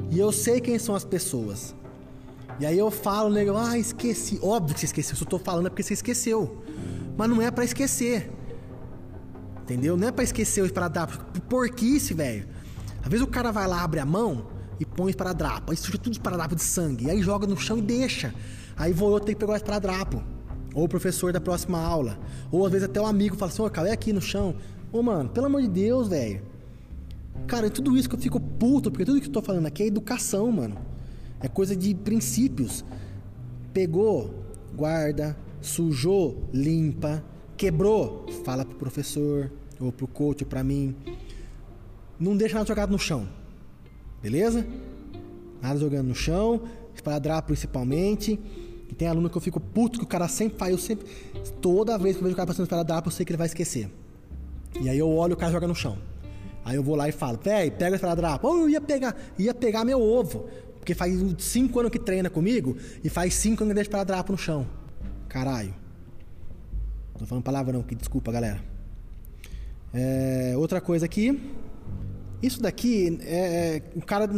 [0.10, 1.76] E eu sei quem são as pessoas.
[2.60, 4.40] E aí eu falo, nego, ah, esqueci.
[4.42, 5.16] Óbvio que você esqueceu.
[5.16, 6.64] Se eu tô falando é porque você esqueceu.
[7.16, 8.32] Mas não é para esquecer.
[9.62, 9.96] Entendeu?
[9.96, 11.24] Não é para esquecer o esparadrapo.
[11.42, 12.48] Porquice, velho.
[13.04, 14.48] Às vezes o cara vai lá, abre a mão
[14.80, 15.70] e põe o esparadrapo.
[15.70, 17.06] Aí suja tudo de esparadrapo de sangue.
[17.06, 18.34] E aí joga no chão e deixa.
[18.76, 20.33] Aí vou eu ter que pegar o esparadrapo.
[20.74, 22.18] Ou o professor da próxima aula.
[22.52, 24.56] Ou às vezes até um amigo fala assim, ô, cara, é aqui no chão.
[24.92, 26.42] Ô, mano, pelo amor de Deus, velho.
[27.48, 29.84] Cara, é tudo isso que eu fico puto, porque tudo que eu tô falando aqui
[29.84, 30.78] é educação, mano.
[31.40, 32.86] É coisa de princípios.
[33.74, 34.34] Pegou,
[34.76, 37.24] guarda, sujou, limpa,
[37.58, 40.96] quebrou, fala pro professor, ou pro coach, ou pra mim.
[42.20, 43.28] Não deixa nada jogado no chão.
[44.22, 44.66] Beleza?
[45.62, 46.62] Nada jogando no chão,
[46.96, 48.40] esparadrapo principalmente.
[48.94, 51.08] E tem aluno que eu fico puto que o cara sempre faz, eu sempre.
[51.60, 53.90] Toda vez que eu vejo o cara passando esparadrapo, eu sei que ele vai esquecer.
[54.80, 55.98] E aí eu olho o cara joga no chão.
[56.64, 58.48] Aí eu vou lá e falo, véi, pega o esparadrapo.
[58.48, 60.48] Oh, eu ia pegar, ia pegar meu ovo.
[60.78, 64.38] Porque faz cinco anos que treina comigo e faz cinco anos que deixa esparadrapo no
[64.38, 64.68] chão.
[65.28, 65.74] Caralho.
[67.18, 68.64] Tô falando palavrão aqui, desculpa, galera.
[69.92, 71.52] É, outra coisa aqui.
[72.44, 73.78] Isso daqui é.
[73.78, 74.30] é o cara.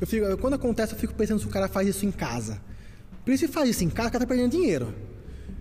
[0.00, 2.60] Eu fico, quando acontece, eu fico pensando se o cara faz isso em casa.
[3.28, 4.94] Porque se faz isso em casa, o cara tá perdendo dinheiro.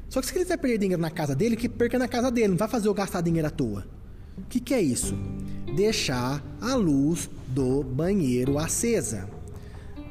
[0.07, 2.47] Só que se ele quiser perder dinheiro na casa dele, que perca na casa dele,
[2.47, 3.85] não vai fazer eu gastar dinheiro à toa.
[4.37, 5.13] O que, que é isso?
[5.75, 9.29] Deixar a luz do banheiro acesa.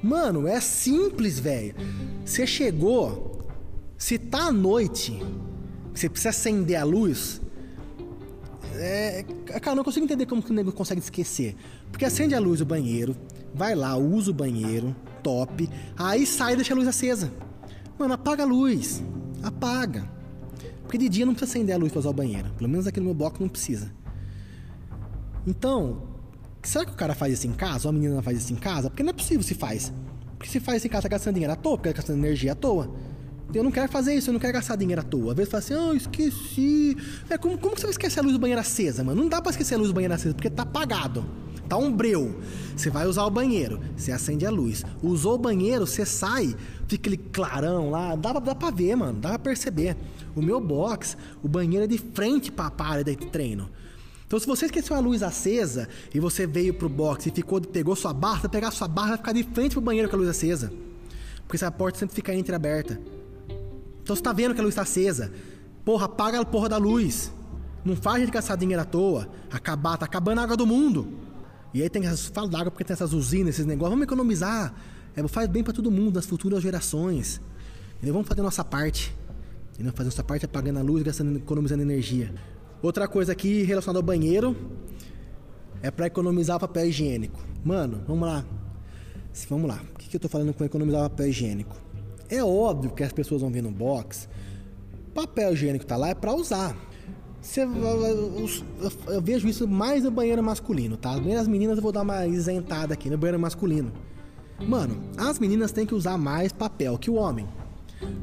[0.02, 1.74] Mano, é simples, velho.
[2.26, 3.48] Você chegou,
[3.96, 5.18] se tá à noite,
[5.94, 7.40] você precisa acender a luz.
[8.74, 9.24] É,
[9.62, 11.56] cara, não consigo entender como que o nego consegue esquecer.
[11.90, 13.16] Porque acende a luz do banheiro,
[13.54, 17.32] vai lá, usa o banheiro, top, aí sai e deixa a luz acesa.
[17.98, 19.02] Mano, apaga a luz.
[19.42, 20.08] Apaga.
[20.82, 22.50] Porque de dia não precisa acender a luz para usar o banheiro.
[22.56, 23.90] Pelo menos aqui no meu bloco não precisa.
[25.46, 26.02] Então,
[26.62, 27.88] será que o cara faz isso em casa?
[27.88, 28.90] Ou a menina faz isso em casa?
[28.90, 29.92] Porque não é possível se faz.
[30.36, 32.90] Porque se faz isso em casa, gastando dinheiro à toa, porque gastando energia à toa.
[33.54, 35.30] Eu não quero fazer isso, eu não quero gastar dinheiro à toa.
[35.32, 36.96] Às vezes fala assim, ah, oh, esqueci.
[37.30, 39.22] É, como, como você vai esquecer a luz do banheiro acesa, mano?
[39.22, 41.24] Não dá pra esquecer a luz do banheiro acesa, porque tá apagado.
[41.68, 42.40] Tá um breu.
[42.76, 44.84] Você vai usar o banheiro, você acende a luz.
[45.02, 46.54] Usou o banheiro, você sai,
[46.86, 48.14] fica aquele clarão lá.
[48.14, 49.18] Dá, dá pra ver, mano.
[49.18, 49.96] Dá pra perceber.
[50.34, 53.70] O meu box, o banheiro é de frente pra área de treino.
[54.26, 57.94] Então, se você esqueceu a luz acesa e você veio pro box e ficou, pegou
[57.94, 60.28] sua barra, você pegar sua barra vai ficar de frente pro banheiro com a luz
[60.28, 60.72] acesa.
[61.46, 63.00] Porque essa porta sempre fica entreaberta.
[64.02, 65.32] Então você tá vendo que a luz está acesa.
[65.84, 67.32] Porra, apaga a porra da luz.
[67.84, 69.28] Não faz a gente gastar dinheiro à toa.
[69.50, 71.25] Acabar, tá acabando a água do mundo.
[71.76, 72.24] E aí tem essas.
[72.28, 73.90] Fala da água porque tem essas usinas, esses negócios.
[73.90, 74.74] Vamos economizar.
[75.14, 77.38] É, faz bem para todo mundo, das futuras gerações.
[77.96, 78.14] Entendeu?
[78.14, 79.14] Vamos fazer a nossa parte.
[79.74, 79.92] Entendeu?
[79.92, 82.32] Fazer a nossa parte apagando a luz, gastando, economizando energia.
[82.80, 84.56] Outra coisa aqui relacionada ao banheiro
[85.82, 87.44] é para economizar papel higiênico.
[87.62, 88.42] Mano, vamos lá.
[89.50, 89.82] Vamos lá.
[89.94, 91.76] O que, que eu tô falando com economizar papel higiênico?
[92.30, 94.30] É óbvio que as pessoas vão vir no box.
[95.14, 96.74] Papel higiênico tá lá é para usar.
[97.46, 97.62] Você,
[99.06, 101.12] eu, vejo isso mais no banheiro masculino, tá?
[101.12, 103.92] As meninas eu vou dar uma isentada aqui no banheiro masculino.
[104.66, 107.46] Mano, as meninas têm que usar mais papel que o homem.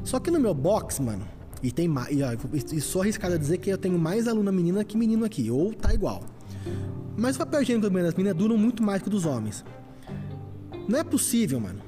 [0.04, 1.26] Só que no meu box, mano,
[1.62, 2.14] e tem mais.
[2.14, 5.50] E, e sou arriscado a dizer que eu tenho mais aluna menina que menino aqui,
[5.50, 6.22] ou tá igual.
[7.16, 9.64] Mas o papel higiênico das meninas dura muito mais que o dos homens.
[10.86, 11.80] Não é possível, mano.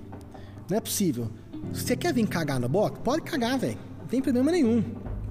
[0.68, 1.30] Não é possível
[1.72, 3.78] Se você quer vir cagar no box, pode cagar, velho.
[4.00, 4.82] Não tem problema nenhum.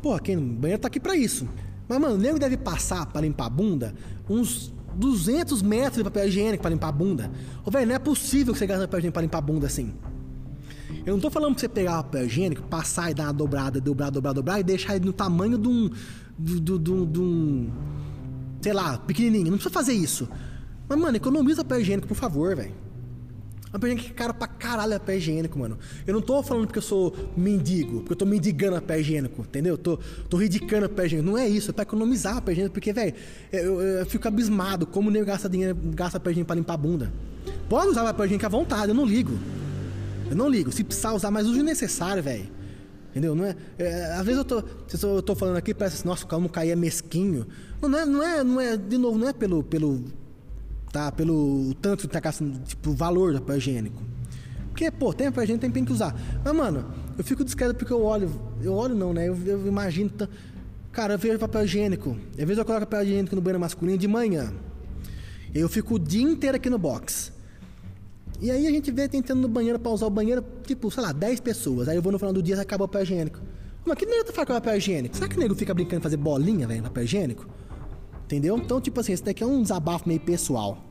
[0.03, 1.47] Porra, quem banheiro tá aqui pra isso.
[1.87, 3.93] Mas, mano, o nego deve passar pra limpar a bunda
[4.29, 7.31] uns 200 metros de papel higiênico pra limpar a bunda.
[7.63, 9.93] Ô, velho, não é possível que você gaste papel higiênico pra limpar a bunda assim.
[11.05, 14.09] Eu não tô falando pra você pegar papel higiênico, passar e dar uma dobrada, dobrar,
[14.09, 15.89] dobrar, dobrar e deixar ele no tamanho de um.
[16.37, 17.69] de, de, de um.
[18.61, 19.45] sei lá, pequenininho.
[19.45, 20.27] Não precisa fazer isso.
[20.87, 22.84] Mas, mano, economiza papel higiênico, por favor, velho.
[23.75, 25.77] Papel higiênico é caro pra caralho papel higiênico, mano.
[26.07, 29.77] Eu não tô falando porque eu sou mendigo, porque eu tô mendigando papel higiênico, entendeu?
[29.77, 31.29] Tô, tô ridicando papel higiênico.
[31.29, 33.13] Não é isso, é pra economizar papel higiênico, porque, velho,
[33.51, 36.73] eu, eu, eu, fico abismado como o nego gasta dinheiro, gasta papel higiênico pra limpar
[36.73, 37.13] a bunda.
[37.67, 39.37] Pode usar papel higiênico à vontade, eu não ligo.
[40.29, 40.71] Eu não ligo.
[40.71, 42.47] Se precisar usar, mas use o necessário, velho.
[43.11, 43.35] Entendeu?
[43.35, 44.63] Não é, é, às vezes eu tô,
[45.03, 47.45] eu tô falando aqui, parece assim, nossa, como cair é mesquinho.
[47.81, 50.01] Não, não, é, não é, não é, de novo, não é pelo, pelo
[50.95, 51.11] tá?
[51.11, 54.01] Pelo tanto que tá gastando, tipo, o valor do papel higiênico.
[54.69, 56.15] Porque, pô, tem papel higiênico, tem, que usar.
[56.41, 56.85] Mas, mano,
[57.17, 58.31] eu fico discreto porque eu olho,
[58.61, 59.27] eu olho não, né?
[59.27, 60.29] Eu, eu imagino, tá,
[60.93, 62.17] cara, eu vejo papel higiênico.
[62.31, 64.53] Às vezes eu coloco papel higiênico no banheiro masculino de manhã.
[65.53, 67.33] Eu fico o dia inteiro aqui no box.
[68.39, 71.11] E aí a gente vê tentando no banheiro pra usar o banheiro, tipo, sei lá,
[71.11, 71.89] 10 pessoas.
[71.89, 73.41] Aí eu vou no final do dia e acaba o papel higiênico.
[73.85, 75.15] Mas que nego tá fazendo com papel higiênico?
[75.15, 77.45] Será que o nego fica brincando de fazer bolinha, velho, papel higiênico?
[78.25, 78.57] Entendeu?
[78.57, 80.83] Então, tipo assim, esse daqui é um desabafo meio pessoal.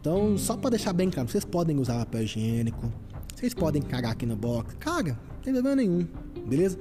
[0.00, 2.90] Então, só para deixar bem claro, vocês podem usar papel higiênico,
[3.36, 6.08] vocês podem cagar aqui no box, caga, não tem problema nenhum,
[6.46, 6.78] beleza?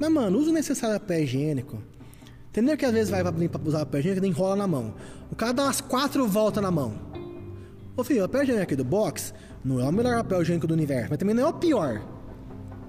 [0.00, 1.82] Mas, mano, uso necessário papel higiênico.
[2.48, 4.94] Entendeu que às vezes vai pra usar papel higiênico e enrola na mão.
[5.30, 6.94] O cara dá umas quatro voltas na mão.
[7.94, 10.72] Ô filho, o papel higiênico aqui do box não é o melhor papel higiênico do
[10.72, 12.00] universo, mas também não é o pior.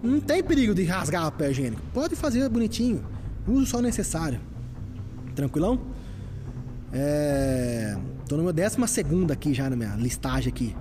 [0.01, 1.81] Não tem perigo de rasgar o papel higiênico.
[1.93, 3.03] Pode fazer bonitinho.
[3.45, 4.39] Uso só o necessário.
[5.35, 5.94] Tranquilão?
[6.97, 7.97] É.
[8.25, 10.73] Tô no meu décima segunda aqui já na minha listagem aqui.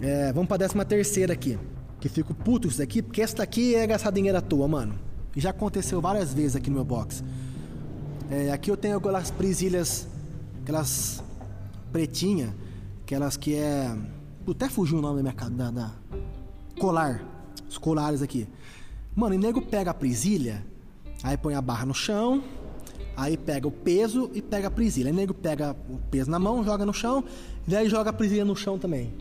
[0.00, 1.58] É, vamos pra décima terceira aqui.
[2.00, 4.94] Que fico puto isso daqui, porque essa daqui é gastar dinheiro à toa, mano.
[5.36, 7.24] Já aconteceu várias vezes aqui no meu box.
[8.30, 10.06] É, aqui eu tenho aquelas presilhas,
[10.62, 11.22] aquelas
[11.90, 12.54] pretinha,
[13.02, 13.96] aquelas que é.
[14.48, 15.50] Até fugiu o nome da minha.
[15.50, 15.90] Da, da...
[16.78, 17.24] Colar.
[17.68, 18.46] Os colares aqui.
[19.16, 20.64] Mano, e nego pega a presilha,
[21.24, 22.40] aí põe a barra no chão,
[23.18, 25.08] Aí pega o peso e pega a presilha.
[25.08, 27.24] Aí o nego pega o peso na mão, joga no chão,
[27.66, 29.12] e aí joga a presilha no chão também.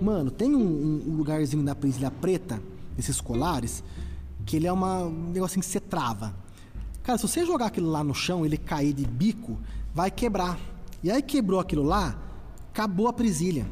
[0.00, 2.58] Mano, tem um, um lugarzinho da presilha preta,
[2.98, 3.84] esses colares,
[4.46, 6.34] que ele é uma, um negocinho que você trava.
[7.02, 9.58] Cara, se você jogar aquilo lá no chão, ele cair de bico,
[9.94, 10.58] vai quebrar.
[11.02, 12.16] E aí quebrou aquilo lá,
[12.72, 13.66] acabou a presilha.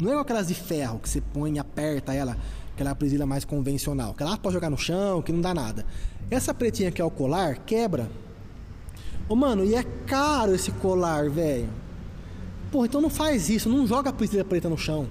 [0.00, 2.36] Não é aquelas de ferro que você põe e aperta ela,
[2.72, 4.14] aquela presilha mais convencional.
[4.14, 5.84] Que ela pode jogar no chão, que não dá nada.
[6.30, 8.08] Essa pretinha que é o colar, quebra.
[9.36, 11.68] Mano, e é caro esse colar, velho.
[12.70, 15.06] Porra, então não faz isso, não joga a presilha preta no chão.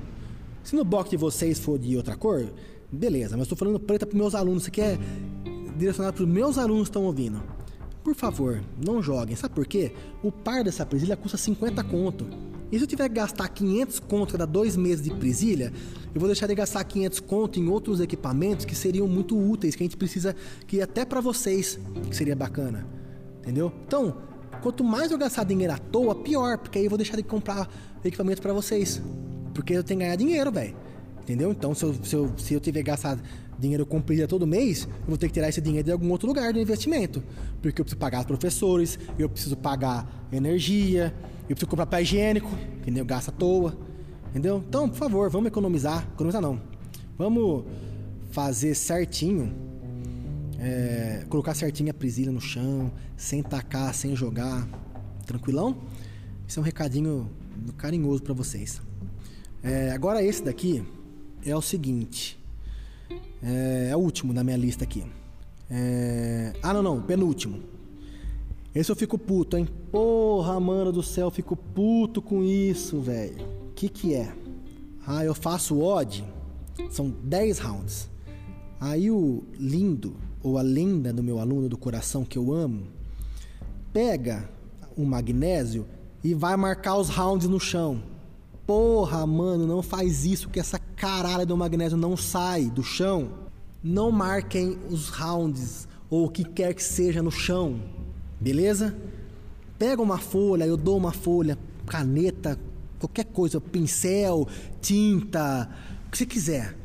[0.63, 2.45] Se no box de vocês for de outra cor,
[2.91, 4.97] beleza, mas eu tô falando preta pros meus alunos, isso aqui é
[5.77, 7.41] direcionado pros meus alunos que estão ouvindo.
[8.03, 9.35] Por favor, não joguem.
[9.35, 9.93] Sabe por quê?
[10.23, 12.27] O par dessa presilha custa 50 conto.
[12.71, 15.71] E se eu tiver que gastar 500 conto cada dois meses de presilha,
[16.13, 19.83] eu vou deixar de gastar 500 conto em outros equipamentos que seriam muito úteis, que
[19.83, 21.77] a gente precisa, que até para vocês
[22.11, 23.00] seria bacana.
[23.41, 23.71] Entendeu?
[23.85, 24.17] Então,
[24.61, 27.69] quanto mais eu gastar dinheiro à toa, pior, porque aí eu vou deixar de comprar
[28.03, 29.01] equipamento para vocês.
[29.53, 30.75] Porque eu tenho que ganhar dinheiro, velho.
[31.21, 31.51] Entendeu?
[31.51, 33.21] Então, se eu, se, eu, se eu tiver gastado
[33.57, 36.27] dinheiro com presilha todo mês, eu vou ter que tirar esse dinheiro de algum outro
[36.27, 37.23] lugar do investimento.
[37.61, 42.49] Porque eu preciso pagar os professores, eu preciso pagar energia, eu preciso comprar papel higiênico,
[42.83, 43.77] que nem eu gasto à toa.
[44.29, 44.63] Entendeu?
[44.67, 46.07] Então, por favor, vamos economizar.
[46.13, 46.61] Economizar não.
[47.17, 47.65] Vamos
[48.31, 49.70] fazer certinho
[50.61, 54.67] é, colocar certinho a presilha no chão, sem tacar, sem jogar.
[55.25, 55.75] Tranquilão?
[56.47, 57.29] Esse é um recadinho
[57.77, 58.79] carinhoso para vocês.
[59.63, 60.83] É, agora esse daqui
[61.43, 62.39] é o seguinte.
[63.41, 65.03] É, é, o último da minha lista aqui.
[65.67, 67.63] É, ah, não, não, penúltimo.
[68.73, 69.67] Esse eu fico puto, hein?
[69.91, 73.45] Porra, mano do céu, fico puto com isso, velho.
[73.75, 74.31] Que que é?
[75.07, 76.23] Ah, eu faço odd.
[76.91, 78.09] São 10 rounds.
[78.79, 82.87] Aí o lindo ou a lenda do meu aluno do coração que eu amo,
[83.93, 84.49] pega
[84.95, 85.85] o magnésio
[86.23, 88.01] e vai marcar os rounds no chão.
[88.65, 93.31] Porra, mano, não faz isso que essa caralho do magnésio não sai do chão.
[93.83, 97.81] Não marquem os rounds ou o que quer que seja no chão.
[98.39, 98.95] Beleza?
[99.77, 102.57] Pega uma folha, eu dou uma folha, caneta,
[102.99, 104.47] qualquer coisa, pincel,
[104.79, 105.69] tinta,
[106.07, 106.77] o que você quiser.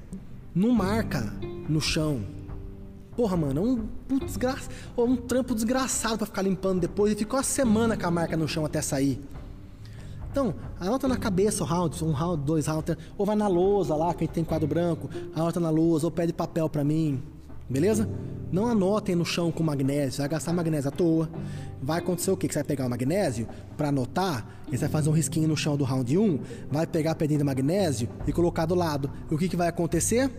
[0.54, 1.34] Não marca
[1.68, 2.36] no chão
[3.16, 7.42] Porra, mano, é um, desgraça, um trampo desgraçado para ficar limpando depois e ficou uma
[7.42, 9.18] semana com a marca no chão até sair.
[10.31, 14.12] Então, anota na cabeça o round, um round, dois rounds, ou vai na lousa lá,
[14.12, 17.22] quem tem quadro branco, anota na lousa, ou pede papel para mim,
[17.70, 18.07] beleza?
[18.52, 21.31] Não anotem no chão com magnésio, vai gastar magnésio à toa.
[21.83, 22.46] Vai acontecer o quê?
[22.46, 23.48] Que você vai pegar o magnésio
[23.79, 27.12] para anotar, e você vai fazer um risquinho no chão do round 1, vai pegar
[27.12, 29.11] a pedrinha de magnésio e colocar do lado.
[29.31, 30.31] E o que, que vai acontecer?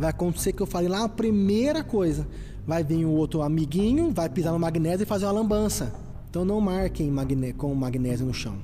[0.00, 2.26] Vai acontecer que eu falei lá a primeira coisa.
[2.66, 5.92] Vai vir o outro amiguinho, vai pisar no magnésio e fazer uma lambança.
[6.30, 7.12] Então não marquem
[7.54, 8.56] com magnésio no chão.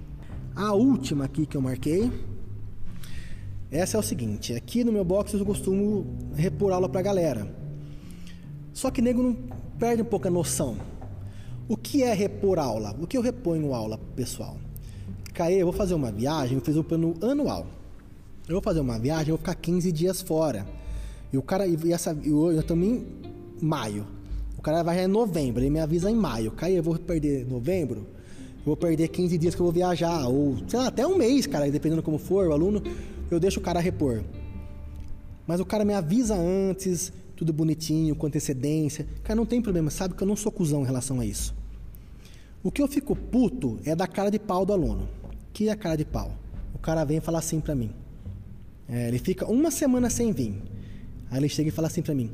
[0.55, 2.11] A última aqui que eu marquei.
[3.71, 7.55] Essa é o seguinte, aqui no meu box eu costumo repor aula pra galera.
[8.73, 9.37] Só que nego não
[9.79, 10.79] perde um pouco a noção.
[11.69, 12.97] O que é repor aula?
[12.99, 14.57] O que eu reponho aula, pessoal?
[15.35, 17.67] Caê, eu vou fazer uma viagem, eu fiz o plano anual.
[18.49, 20.67] Eu vou fazer uma viagem, eu vou ficar 15 dias fora.
[21.33, 23.07] E o cara, e essa, eu, eu também
[23.61, 24.07] maio
[24.67, 26.51] cara vai em novembro, ele me avisa em maio.
[26.51, 27.99] Cai, eu vou perder novembro,
[28.59, 31.47] eu vou perder 15 dias que eu vou viajar, ou sei lá, até um mês,
[31.47, 32.83] cara, dependendo como for, o aluno,
[33.31, 34.25] eu deixo o cara repor.
[35.47, 39.07] Mas o cara me avisa antes, tudo bonitinho, com antecedência.
[39.23, 41.55] Cara, não tem problema, sabe que eu não sou cuzão em relação a isso.
[42.61, 45.09] O que eu fico puto é da cara de pau do aluno.
[45.53, 46.33] Que é a cara de pau?
[46.75, 47.93] O cara vem falar assim pra mim.
[48.89, 50.61] É, ele fica uma semana sem vir.
[51.31, 52.31] Aí ele chega e fala assim pra mim: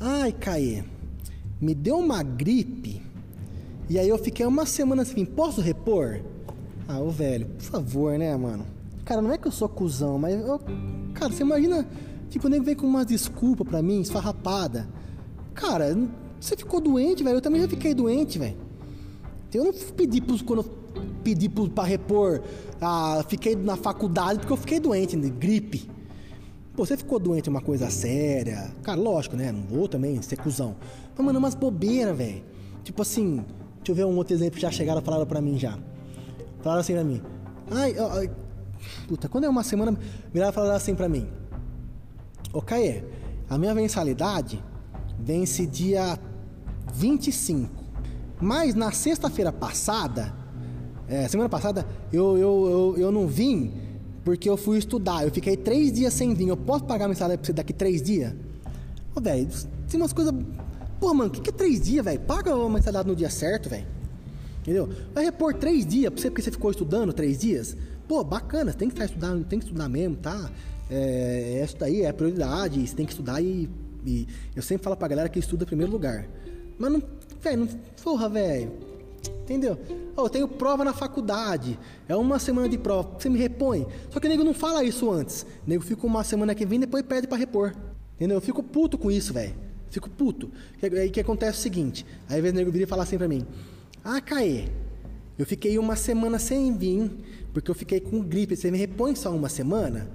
[0.00, 0.82] Ai, Caê,
[1.60, 3.02] me deu uma gripe
[3.88, 6.20] e aí eu fiquei uma semana assim, posso repor?
[6.88, 8.64] Ah, ô velho, por favor, né, mano?
[9.04, 10.58] Cara, não é que eu sou cuzão, mas eu,
[11.12, 11.86] cara, você imagina,
[12.30, 14.88] tipo, o nego vem com uma desculpa pra mim, esfarrapada.
[15.52, 15.96] Cara,
[16.40, 18.56] você ficou doente, velho, eu também já fiquei doente, velho.
[19.52, 22.42] Eu não pedi pros, quando eu pedi pros, pra repor,
[22.80, 25.90] ah, fiquei na faculdade porque eu fiquei doente, de gripe.
[26.76, 28.72] Pô, você ficou doente uma coisa séria.
[28.82, 29.52] Cara, lógico, né?
[29.52, 30.74] Não vou também ser cuzão.
[31.16, 32.42] Mas, mano, é umas bobeiras, velho.
[32.82, 33.44] Tipo assim,
[33.76, 35.78] deixa eu ver um outro exemplo que já chegaram falaram pra mim já.
[36.62, 37.22] Falaram assim pra mim.
[37.70, 38.30] Ai, ai,
[39.06, 39.96] puta, quando é uma semana,
[40.32, 41.28] viraram e falaram assim pra mim.
[42.52, 43.04] Ô, Caê,
[43.48, 44.62] a minha mensalidade
[45.18, 46.18] vence dia
[46.92, 47.70] 25.
[48.40, 50.34] Mas na sexta-feira passada,
[51.08, 53.83] é, semana passada, eu, eu, eu, eu não vim
[54.24, 55.24] porque eu fui estudar.
[55.24, 56.48] Eu fiquei três dias sem vir.
[56.48, 58.32] Eu posso pagar a mensalidade pra você daqui três dias?
[59.14, 59.48] Ô, velho,
[59.88, 60.34] tem umas coisas
[61.04, 62.20] Pô, mano, o que, que é três dias, velho?
[62.20, 63.86] Paga uma mensalidade no dia certo, velho.
[64.62, 64.88] Entendeu?
[65.12, 67.76] Vai repor três dias pra você porque você ficou estudando três dias.
[68.08, 70.50] Pô, bacana, tem que estudando, tem que estudar mesmo, tá?
[70.90, 73.68] É, isso daí é prioridade, você tem que estudar e,
[74.06, 76.26] e, eu sempre falo pra galera que estuda em primeiro lugar.
[76.78, 77.02] Mas não,
[77.42, 77.68] velho, não,
[78.02, 78.72] porra, velho.
[79.30, 79.78] Entendeu?
[80.16, 83.86] Oh, eu tenho prova na faculdade, é uma semana de prova, você me repõe.
[84.10, 85.42] Só que o nego não fala isso antes.
[85.66, 87.74] O nego fica uma semana que vem depois pede para repor.
[88.16, 88.36] Entendeu?
[88.36, 89.54] Eu fico puto com isso, velho.
[89.90, 90.50] Fico puto.
[90.82, 93.28] Aí que acontece o seguinte: aí às vezes o nego vira e fala assim pra
[93.28, 93.46] mim:
[94.04, 94.68] Ah, Caê,
[95.38, 97.10] eu fiquei uma semana sem vir,
[97.52, 98.56] porque eu fiquei com gripe.
[98.56, 100.08] Você me repõe só uma semana?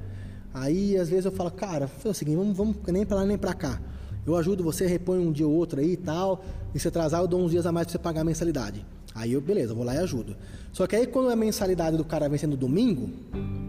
[0.53, 3.37] Aí às vezes eu falo: Cara, foi o seguinte, vamos, vamos nem pra lá nem
[3.37, 3.81] pra cá.
[4.25, 6.43] Eu ajudo você, repõe um dia ou outro aí e tal.
[6.73, 8.85] E se atrasar, eu dou uns dias a mais pra você pagar a mensalidade.
[9.15, 10.35] Aí eu, beleza, vou lá e ajudo.
[10.71, 13.09] Só que aí quando a mensalidade do cara vem sendo domingo,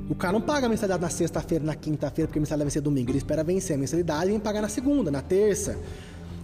[0.08, 2.80] o cara não paga a mensalidade na sexta-feira, na quinta-feira, porque a mensalidade vai ser
[2.80, 3.10] domingo.
[3.10, 5.78] Ele espera vencer a mensalidade e vem pagar na segunda, na terça.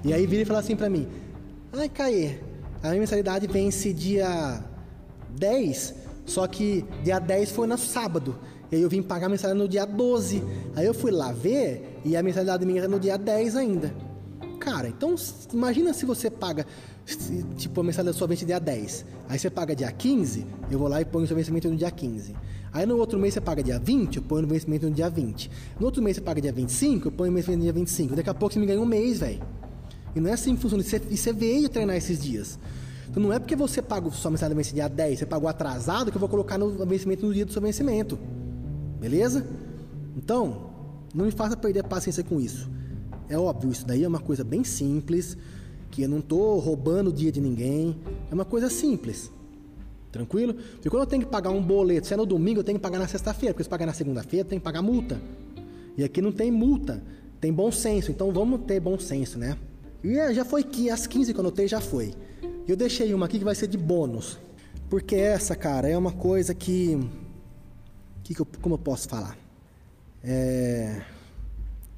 [0.05, 1.07] E aí vira e fala assim pra mim:
[1.73, 2.39] Ai, Caê,
[2.83, 4.63] a minha mensalidade vence dia
[5.31, 8.39] 10, só que dia 10 foi no sábado.
[8.71, 10.43] E aí eu vim pagar a mensalidade no dia 12.
[10.75, 13.95] Aí eu fui lá ver e a mensalidade minha era no dia 10 ainda.
[14.61, 15.15] Cara, então
[15.53, 16.67] imagina se você paga,
[17.57, 19.05] tipo, a mensalidade só vence dia 10.
[19.29, 21.90] Aí você paga dia 15, eu vou lá e ponho o seu vencimento no dia
[21.90, 22.35] 15.
[22.73, 25.51] Aí no outro mês você paga dia 20, eu ponho o vencimento no dia 20.
[25.79, 28.16] No outro mês você paga dia 25, eu ponho o vencimento no dia 25.
[28.16, 29.40] Daqui a pouco você me ganha um mês, velho.
[30.14, 30.83] E não é assim que funciona.
[30.83, 32.59] E você, veio treinar esses dias.
[33.09, 36.16] Então não é porque você pagou sua mensalidade vence dia 10, você pagou atrasado, que
[36.16, 38.19] eu vou colocar no vencimento no dia do seu vencimento.
[39.01, 39.47] Beleza?
[40.16, 40.71] Então,
[41.14, 42.69] não me faça perder paciência com isso.
[43.29, 45.37] É óbvio, isso daí é uma coisa bem simples,
[45.90, 47.96] que eu não estou roubando o dia de ninguém.
[48.31, 49.31] É uma coisa simples.
[50.12, 50.55] Tranquilo?
[50.55, 52.83] Porque quando eu tenho que pagar um boleto, se é no domingo, eu tenho que
[52.83, 55.20] pagar na sexta-feira, porque se pagar na segunda-feira, eu tenho que pagar multa.
[55.96, 57.03] E aqui não tem multa,
[57.40, 59.57] tem bom senso, então vamos ter bom senso, né?
[60.03, 62.14] E é, já foi que as 15 que eu anotei já foi.
[62.66, 64.39] Eu deixei uma aqui que vai ser de bônus.
[64.89, 66.99] Porque essa, cara, é uma coisa que.
[68.22, 69.37] que, que eu, como eu posso falar?
[70.22, 71.03] É,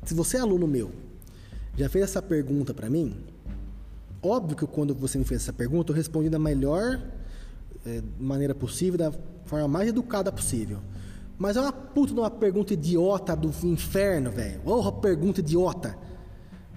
[0.04, 0.90] se você é aluno meu,
[1.76, 3.14] já fez essa pergunta para mim,
[4.22, 7.00] óbvio que quando você me fez essa pergunta, eu respondi da melhor
[7.86, 9.12] é, maneira possível, da
[9.44, 10.78] forma mais educada possível.
[11.38, 14.60] Mas é uma puta de uma pergunta idiota do inferno, velho.
[14.64, 15.96] Oh, pergunta idiota.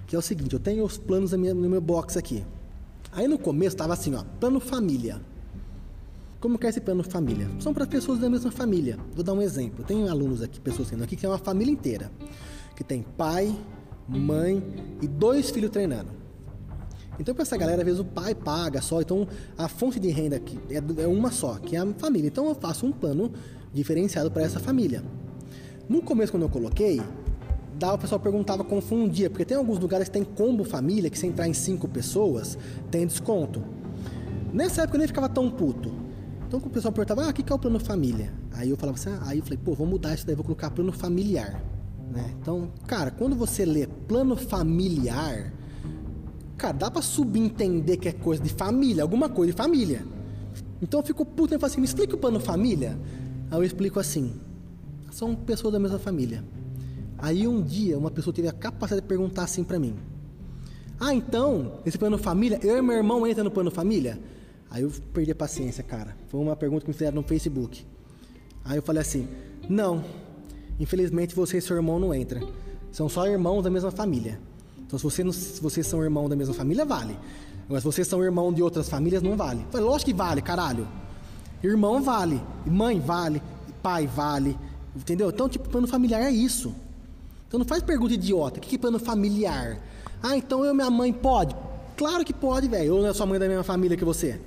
[0.05, 2.45] Que é o seguinte, eu tenho os planos no meu box aqui.
[3.11, 5.19] Aí no começo tava assim, ó, plano família.
[6.39, 7.49] Como que é esse plano família?
[7.59, 8.97] São para pessoas da mesma família.
[9.13, 9.83] Vou dar um exemplo.
[9.83, 12.11] Tem alunos aqui, pessoas tendo aqui, que é uma família inteira.
[12.75, 13.55] Que tem pai,
[14.07, 14.63] mãe
[15.01, 16.20] e dois filhos treinando.
[17.21, 18.99] Então, para essa galera, às vezes o pai paga só.
[18.99, 22.27] Então, a fonte de renda aqui é, é uma só, que é a família.
[22.27, 23.31] Então, eu faço um plano
[23.71, 25.03] diferenciado para essa família.
[25.87, 26.99] No começo, quando eu coloquei,
[27.77, 31.27] dava, o pessoal perguntava, confundia, porque tem alguns lugares que tem combo família, que se
[31.27, 32.57] entrar em cinco pessoas,
[32.89, 33.63] tem desconto.
[34.51, 35.91] Nessa época eu nem ficava tão puto.
[36.47, 38.33] Então o pessoal perguntava, ah, o que é o plano família?
[38.53, 40.69] Aí eu falava assim, ah, aí eu falei, pô, vou mudar isso daí, vou colocar
[40.71, 41.63] plano familiar.
[42.11, 42.33] Né?
[42.41, 45.53] Então, cara, quando você lê plano familiar,
[46.61, 50.05] cara, dá pra subentender que é coisa de família, alguma coisa de família.
[50.79, 52.99] Então eu fico puto e falo assim, me explica o plano família?
[53.49, 54.39] Aí eu explico assim,
[55.09, 56.43] são pessoas da mesma família.
[57.17, 59.95] Aí um dia uma pessoa teve a capacidade de perguntar assim para mim:
[60.99, 64.19] Ah, então, esse plano família, eu e meu irmão entra no plano família?
[64.69, 66.15] Aí eu perdi a paciência, cara.
[66.29, 67.85] Foi uma pergunta que me fizeram no Facebook.
[68.63, 69.27] Aí eu falei assim:
[69.67, 70.03] Não,
[70.79, 72.51] infelizmente você e seu irmão não entram.
[72.91, 74.39] São só irmãos da mesma família.
[74.91, 77.17] Então se, você não, se vocês são irmãos da mesma família, vale.
[77.63, 79.65] Agora se vocês são irmãos de outras famílias, não vale.
[79.71, 80.85] Falei, lógico que vale, caralho.
[81.63, 83.41] Irmão vale, mãe vale,
[83.81, 84.57] pai vale.
[84.93, 85.29] Entendeu?
[85.29, 86.75] Então, tipo, plano familiar é isso.
[87.47, 88.59] Então não faz pergunta idiota.
[88.59, 89.79] O que é plano familiar?
[90.21, 91.55] Ah, então eu e minha mãe pode?
[91.95, 92.95] Claro que pode, velho.
[92.95, 94.41] Ou não é sua mãe da mesma família que você?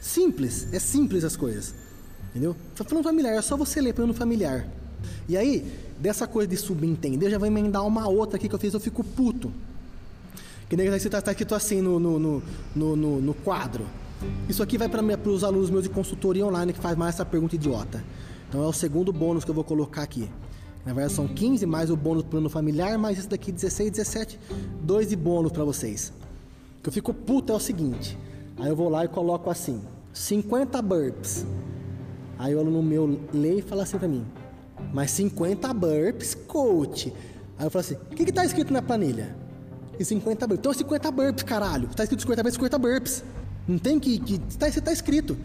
[0.00, 0.72] Simples.
[0.72, 1.74] É simples as coisas.
[2.30, 2.56] Entendeu?
[2.74, 4.66] Plano familiar, é só você ler plano familiar.
[5.28, 5.64] E aí,
[5.98, 9.02] dessa coisa de subentender, já vai emendar uma outra aqui que eu fiz, eu fico
[9.02, 9.50] puto.
[10.68, 13.86] Que nem está tá escrito assim no, no, no, no, no quadro.
[14.48, 17.54] Isso aqui vai para os alunos meus de consultoria online que faz mais essa pergunta
[17.54, 18.02] idiota.
[18.48, 20.30] Então é o segundo bônus que eu vou colocar aqui.
[20.84, 24.38] Na verdade são 15 mais o bônus plano familiar, mais esse daqui 16, 17,
[24.82, 26.12] 2 de bônus para vocês.
[26.78, 28.18] O que eu fico puto é o seguinte.
[28.58, 29.82] Aí eu vou lá e coloco assim:
[30.12, 31.46] 50 burps.
[32.38, 34.24] Aí o aluno meu lê e fala assim para mim:
[34.94, 37.12] "Mas 50 burps, coach".
[37.58, 39.36] Aí eu falo assim: "O que que tá escrito na planilha?"
[39.98, 40.60] E 50 burps.
[40.60, 41.88] Então é 50 burps, caralho.
[41.88, 43.24] Tá escrito 50 vezes 50 burps.
[43.66, 44.18] Não tem que.
[44.18, 45.36] que tá, tá escrito.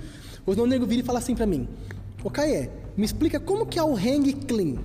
[0.46, 1.68] Os não nego vira e fala assim pra mim:
[2.24, 4.78] Ô Caê, me explica como que é o hang clean.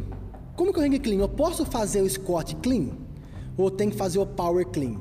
[0.56, 1.18] Como que é o hang clean?
[1.18, 2.90] Eu posso fazer o squat clean?
[3.56, 5.00] Ou tem que fazer o power clean?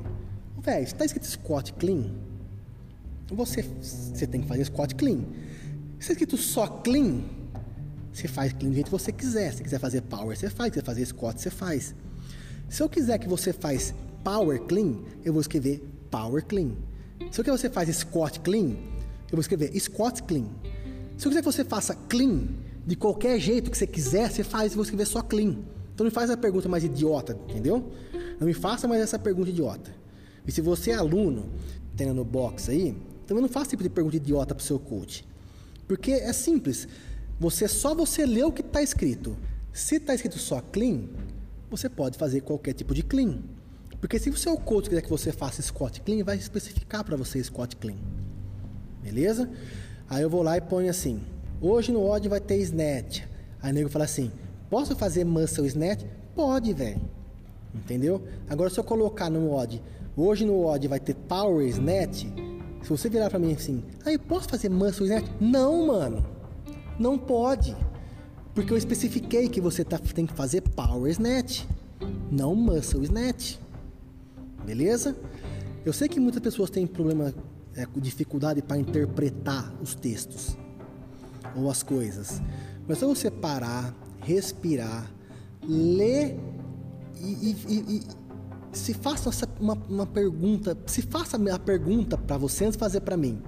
[0.60, 2.10] Velho, se tá escrito squat clean,
[3.30, 5.20] você, você tem que fazer squat clean.
[5.98, 7.20] Se tá escrito só clean,
[8.14, 9.52] você faz clean do jeito que você quiser.
[9.52, 10.68] Se quiser fazer power, você faz.
[10.68, 11.94] Se quiser fazer squat, você faz.
[12.68, 13.92] Se eu quiser que você faz
[14.22, 14.94] power clean,
[15.24, 16.76] eu vou escrever power clean.
[17.32, 20.46] Se eu quero que você faz squat clean, eu vou escrever squat clean.
[21.16, 22.46] Se eu quiser que você faça clean,
[22.86, 25.56] de qualquer jeito que você quiser, você faz e vou escrever só clean.
[25.94, 27.92] Então não me faz a pergunta mais idiota, entendeu?
[28.38, 29.90] Não me faça mais essa pergunta idiota.
[30.46, 31.50] E se você é aluno,
[32.14, 32.96] no box aí,
[33.26, 35.26] também não faça tipo de pergunta idiota pro seu coach.
[35.88, 36.86] Porque é simples.
[37.38, 39.36] Você só você lê o que está escrito.
[39.72, 41.08] Se está escrito só clean,
[41.70, 43.40] você pode fazer qualquer tipo de clean.
[44.00, 47.42] Porque se o seu coach quiser que você faça squat clean, vai especificar para você
[47.42, 47.96] squat clean.
[49.02, 49.50] Beleza?
[50.08, 51.20] Aí eu vou lá e ponho assim:
[51.60, 53.22] Hoje no odd vai ter snatch.
[53.60, 54.30] Aí o nego fala assim:
[54.70, 56.04] Posso fazer muscle snatch?
[56.34, 57.00] Pode, velho.
[57.74, 58.22] Entendeu?
[58.48, 59.82] Agora se eu colocar no odd,
[60.16, 62.26] hoje no odd vai ter power snatch.
[62.82, 65.30] Se você virar para mim assim: Aí posso fazer muscle snatch?
[65.40, 66.33] Não, mano.
[66.98, 67.76] Não pode.
[68.54, 71.64] Porque eu especifiquei que você tá, tem que fazer power snatch,
[72.30, 73.56] não muscle snatch.
[74.64, 75.16] Beleza?
[75.84, 77.34] Eu sei que muitas pessoas têm problema,
[77.76, 80.56] é, dificuldade para interpretar os textos
[81.56, 82.40] ou as coisas.
[82.86, 85.10] Mas se você parar, respirar,
[85.66, 86.38] ler
[87.20, 88.02] e, e, e, e
[88.76, 89.30] se faça
[89.60, 93.42] uma, uma, pergunta, se faça a pergunta para você antes de fazer para mim,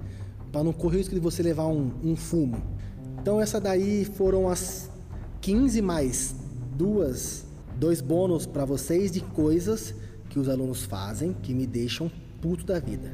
[0.51, 2.61] para não correr o risco de você levar um, um fumo.
[3.27, 4.89] Então essa daí foram as
[5.41, 6.33] 15 mais
[6.77, 7.45] duas,
[7.77, 9.93] dois bônus para vocês de coisas
[10.29, 12.09] que os alunos fazem que me deixam
[12.41, 13.13] puto da vida.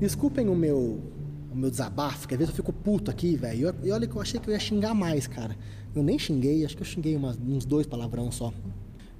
[0.00, 1.00] Desculpem o meu
[1.48, 3.72] o meu desabafo, que às vezes eu fico puto aqui, velho.
[3.84, 5.56] E olha que eu achei que eu ia xingar mais, cara.
[5.94, 8.52] Eu nem xinguei, acho que eu xinguei umas, uns dois palavrão só.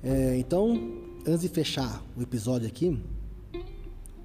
[0.03, 0.93] É, então,
[1.24, 3.01] antes de fechar o episódio aqui,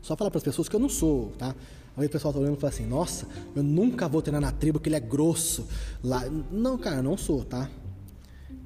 [0.01, 1.55] só falar para as pessoas que eu não sou, tá?
[1.97, 4.79] Aí o pessoal tá olhando e fala assim: Nossa, eu nunca vou treinar na tribo
[4.79, 5.67] que ele é grosso.
[6.03, 6.23] Lá.
[6.51, 7.69] Não, cara, não sou, tá?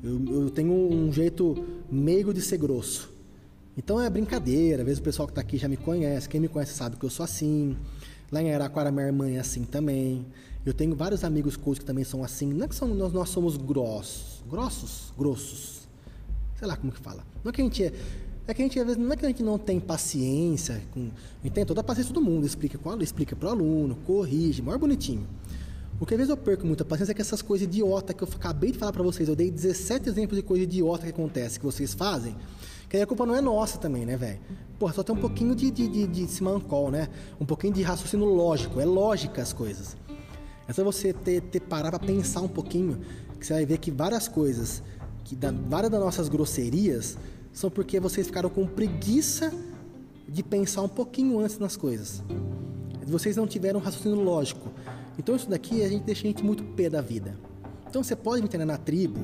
[0.04, 3.12] Eu, eu tenho um jeito meigo de ser grosso.
[3.78, 6.48] Então é brincadeira, às vezes o pessoal que está aqui já me conhece, quem me
[6.48, 7.76] conhece sabe que eu sou assim.
[8.32, 10.26] Lá em Araquara, minha irmã é assim também.
[10.66, 12.52] Eu tenho vários amigos coaches que também são assim.
[12.54, 14.44] Não é que são, nós, nós somos grossos.
[14.50, 15.14] Grossos?
[15.18, 15.88] Grossos.
[16.58, 17.24] Sei lá como que fala.
[17.44, 17.94] Não é que a gente é.
[18.48, 20.82] É que a gente, às vezes, não é que a gente não tem paciência.
[20.92, 21.10] Com,
[21.42, 22.46] a gente tem toda a paciência do mundo.
[22.46, 25.28] Explica, explica para o aluno, corrige, maior bonitinho.
[26.00, 28.28] O que às vezes eu perco muita paciência é que essas coisas idiota que eu
[28.36, 31.66] acabei de falar para vocês, eu dei 17 exemplos de coisa idiota que acontece, que
[31.66, 32.36] vocês fazem,
[32.90, 34.40] que aí a culpa não é nossa também, né, velho?
[34.78, 37.08] Porra, só tem um pouquinho de, de, de, de simancol, né?
[37.40, 39.96] Um pouquinho de raciocínio lógico, é lógica as coisas.
[40.68, 43.00] É só você ter, ter parar pra pensar um pouquinho,
[43.40, 44.84] que você vai ver que várias coisas,
[45.24, 47.18] que da, várias das nossas grosserias,
[47.56, 49.52] são porque vocês ficaram com preguiça
[50.28, 52.22] de pensar um pouquinho antes nas coisas.
[53.08, 54.70] Vocês não tiveram um raciocínio lógico.
[55.18, 57.38] Então isso daqui a gente deixa a gente muito pé da vida.
[57.88, 59.22] Então você pode me entender na tribo,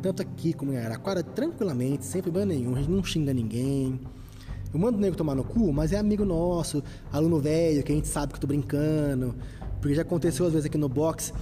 [0.00, 3.98] tanto aqui como em Araquara, tranquilamente, sem problema nenhum, a gente não xinga ninguém.
[4.72, 6.80] Eu mando o nego tomar no cu, mas é amigo nosso,
[7.12, 9.34] aluno velho, que a gente sabe que eu tô brincando.
[9.80, 11.32] Porque já aconteceu às vezes aqui no box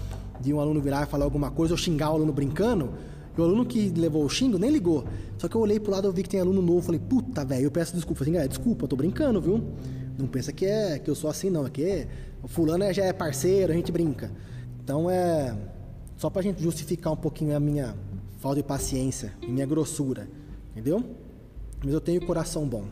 [0.41, 2.91] de um aluno virar e falar alguma coisa ou xingar o aluno brincando.
[3.37, 5.05] E o aluno que levou o xingo nem ligou.
[5.39, 6.83] Só que eu olhei pro lado e vi que tem aluno novo.
[6.83, 8.25] Falei, puta, velho, eu peço desculpa.
[8.25, 9.63] Falei, assim, desculpa, eu tô brincando, viu?
[10.19, 11.67] Não pensa que é que eu sou assim, não.
[11.67, 12.07] É que
[12.43, 14.31] o fulano é, já é parceiro, a gente brinca.
[14.83, 15.57] Então é
[16.17, 17.97] só pra gente justificar um pouquinho a minha
[18.39, 20.29] falta de paciência e minha grossura,
[20.73, 21.03] entendeu?
[21.83, 22.85] Mas eu tenho coração bom.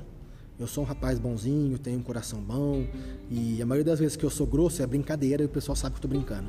[0.59, 2.85] Eu sou um rapaz bonzinho, tenho um coração bom
[3.31, 5.95] e a maioria das vezes que eu sou grosso é brincadeira e o pessoal sabe
[5.95, 6.49] que eu tô brincando.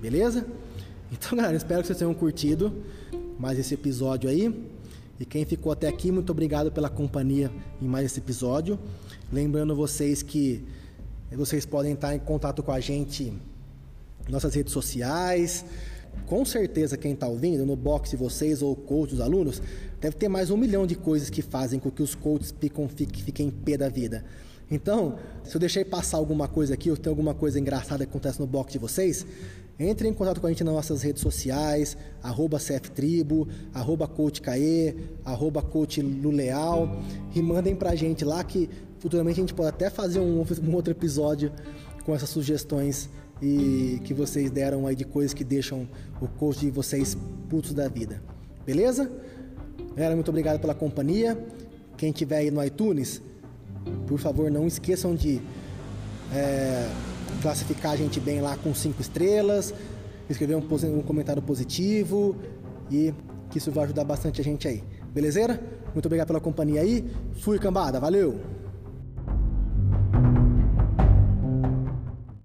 [0.00, 0.46] Beleza?
[1.10, 2.72] Então, galera, espero que vocês tenham curtido
[3.40, 4.54] mais esse episódio aí.
[5.18, 8.78] E quem ficou até aqui, muito obrigado pela companhia em mais esse episódio.
[9.32, 10.62] Lembrando vocês que
[11.32, 13.32] vocês podem estar em contato com a gente
[14.28, 15.64] nossas redes sociais.
[16.26, 19.62] Com certeza, quem está ouvindo, no box de vocês ou coach dos alunos,
[20.00, 23.46] deve ter mais um milhão de coisas que fazem com que os coaches fiquem, fiquem
[23.46, 24.22] em pé da vida.
[24.70, 28.38] Então, se eu deixei passar alguma coisa aqui, ou tem alguma coisa engraçada que acontece
[28.38, 29.26] no box de vocês,
[29.80, 35.62] entre em contato com a gente nas nossas redes sociais, arroba CFTribo, arroba CoachCaê, arroba
[35.62, 37.00] CoachLuleal,
[37.34, 38.68] e mandem pra gente lá que
[38.98, 41.50] futuramente a gente pode até fazer um, um outro episódio
[42.04, 43.08] com essas sugestões
[43.40, 45.88] e que vocês deram aí de coisas que deixam
[46.20, 47.16] o coach de vocês
[47.48, 48.22] putos da vida.
[48.66, 49.10] Beleza?
[49.96, 51.42] Galera, muito obrigado pela companhia.
[51.96, 53.22] Quem tiver aí no iTunes,
[54.06, 55.40] por favor, não esqueçam de
[56.34, 56.86] é,
[57.42, 59.74] classificar a gente bem lá com cinco estrelas,
[60.28, 60.62] escrever um,
[60.98, 62.36] um comentário positivo
[62.90, 63.14] e
[63.50, 64.82] que isso vai ajudar bastante a gente aí.
[65.12, 65.60] Belezeira?
[65.92, 67.04] Muito obrigado pela companhia aí.
[67.40, 67.98] Fui, cambada.
[67.98, 68.59] Valeu!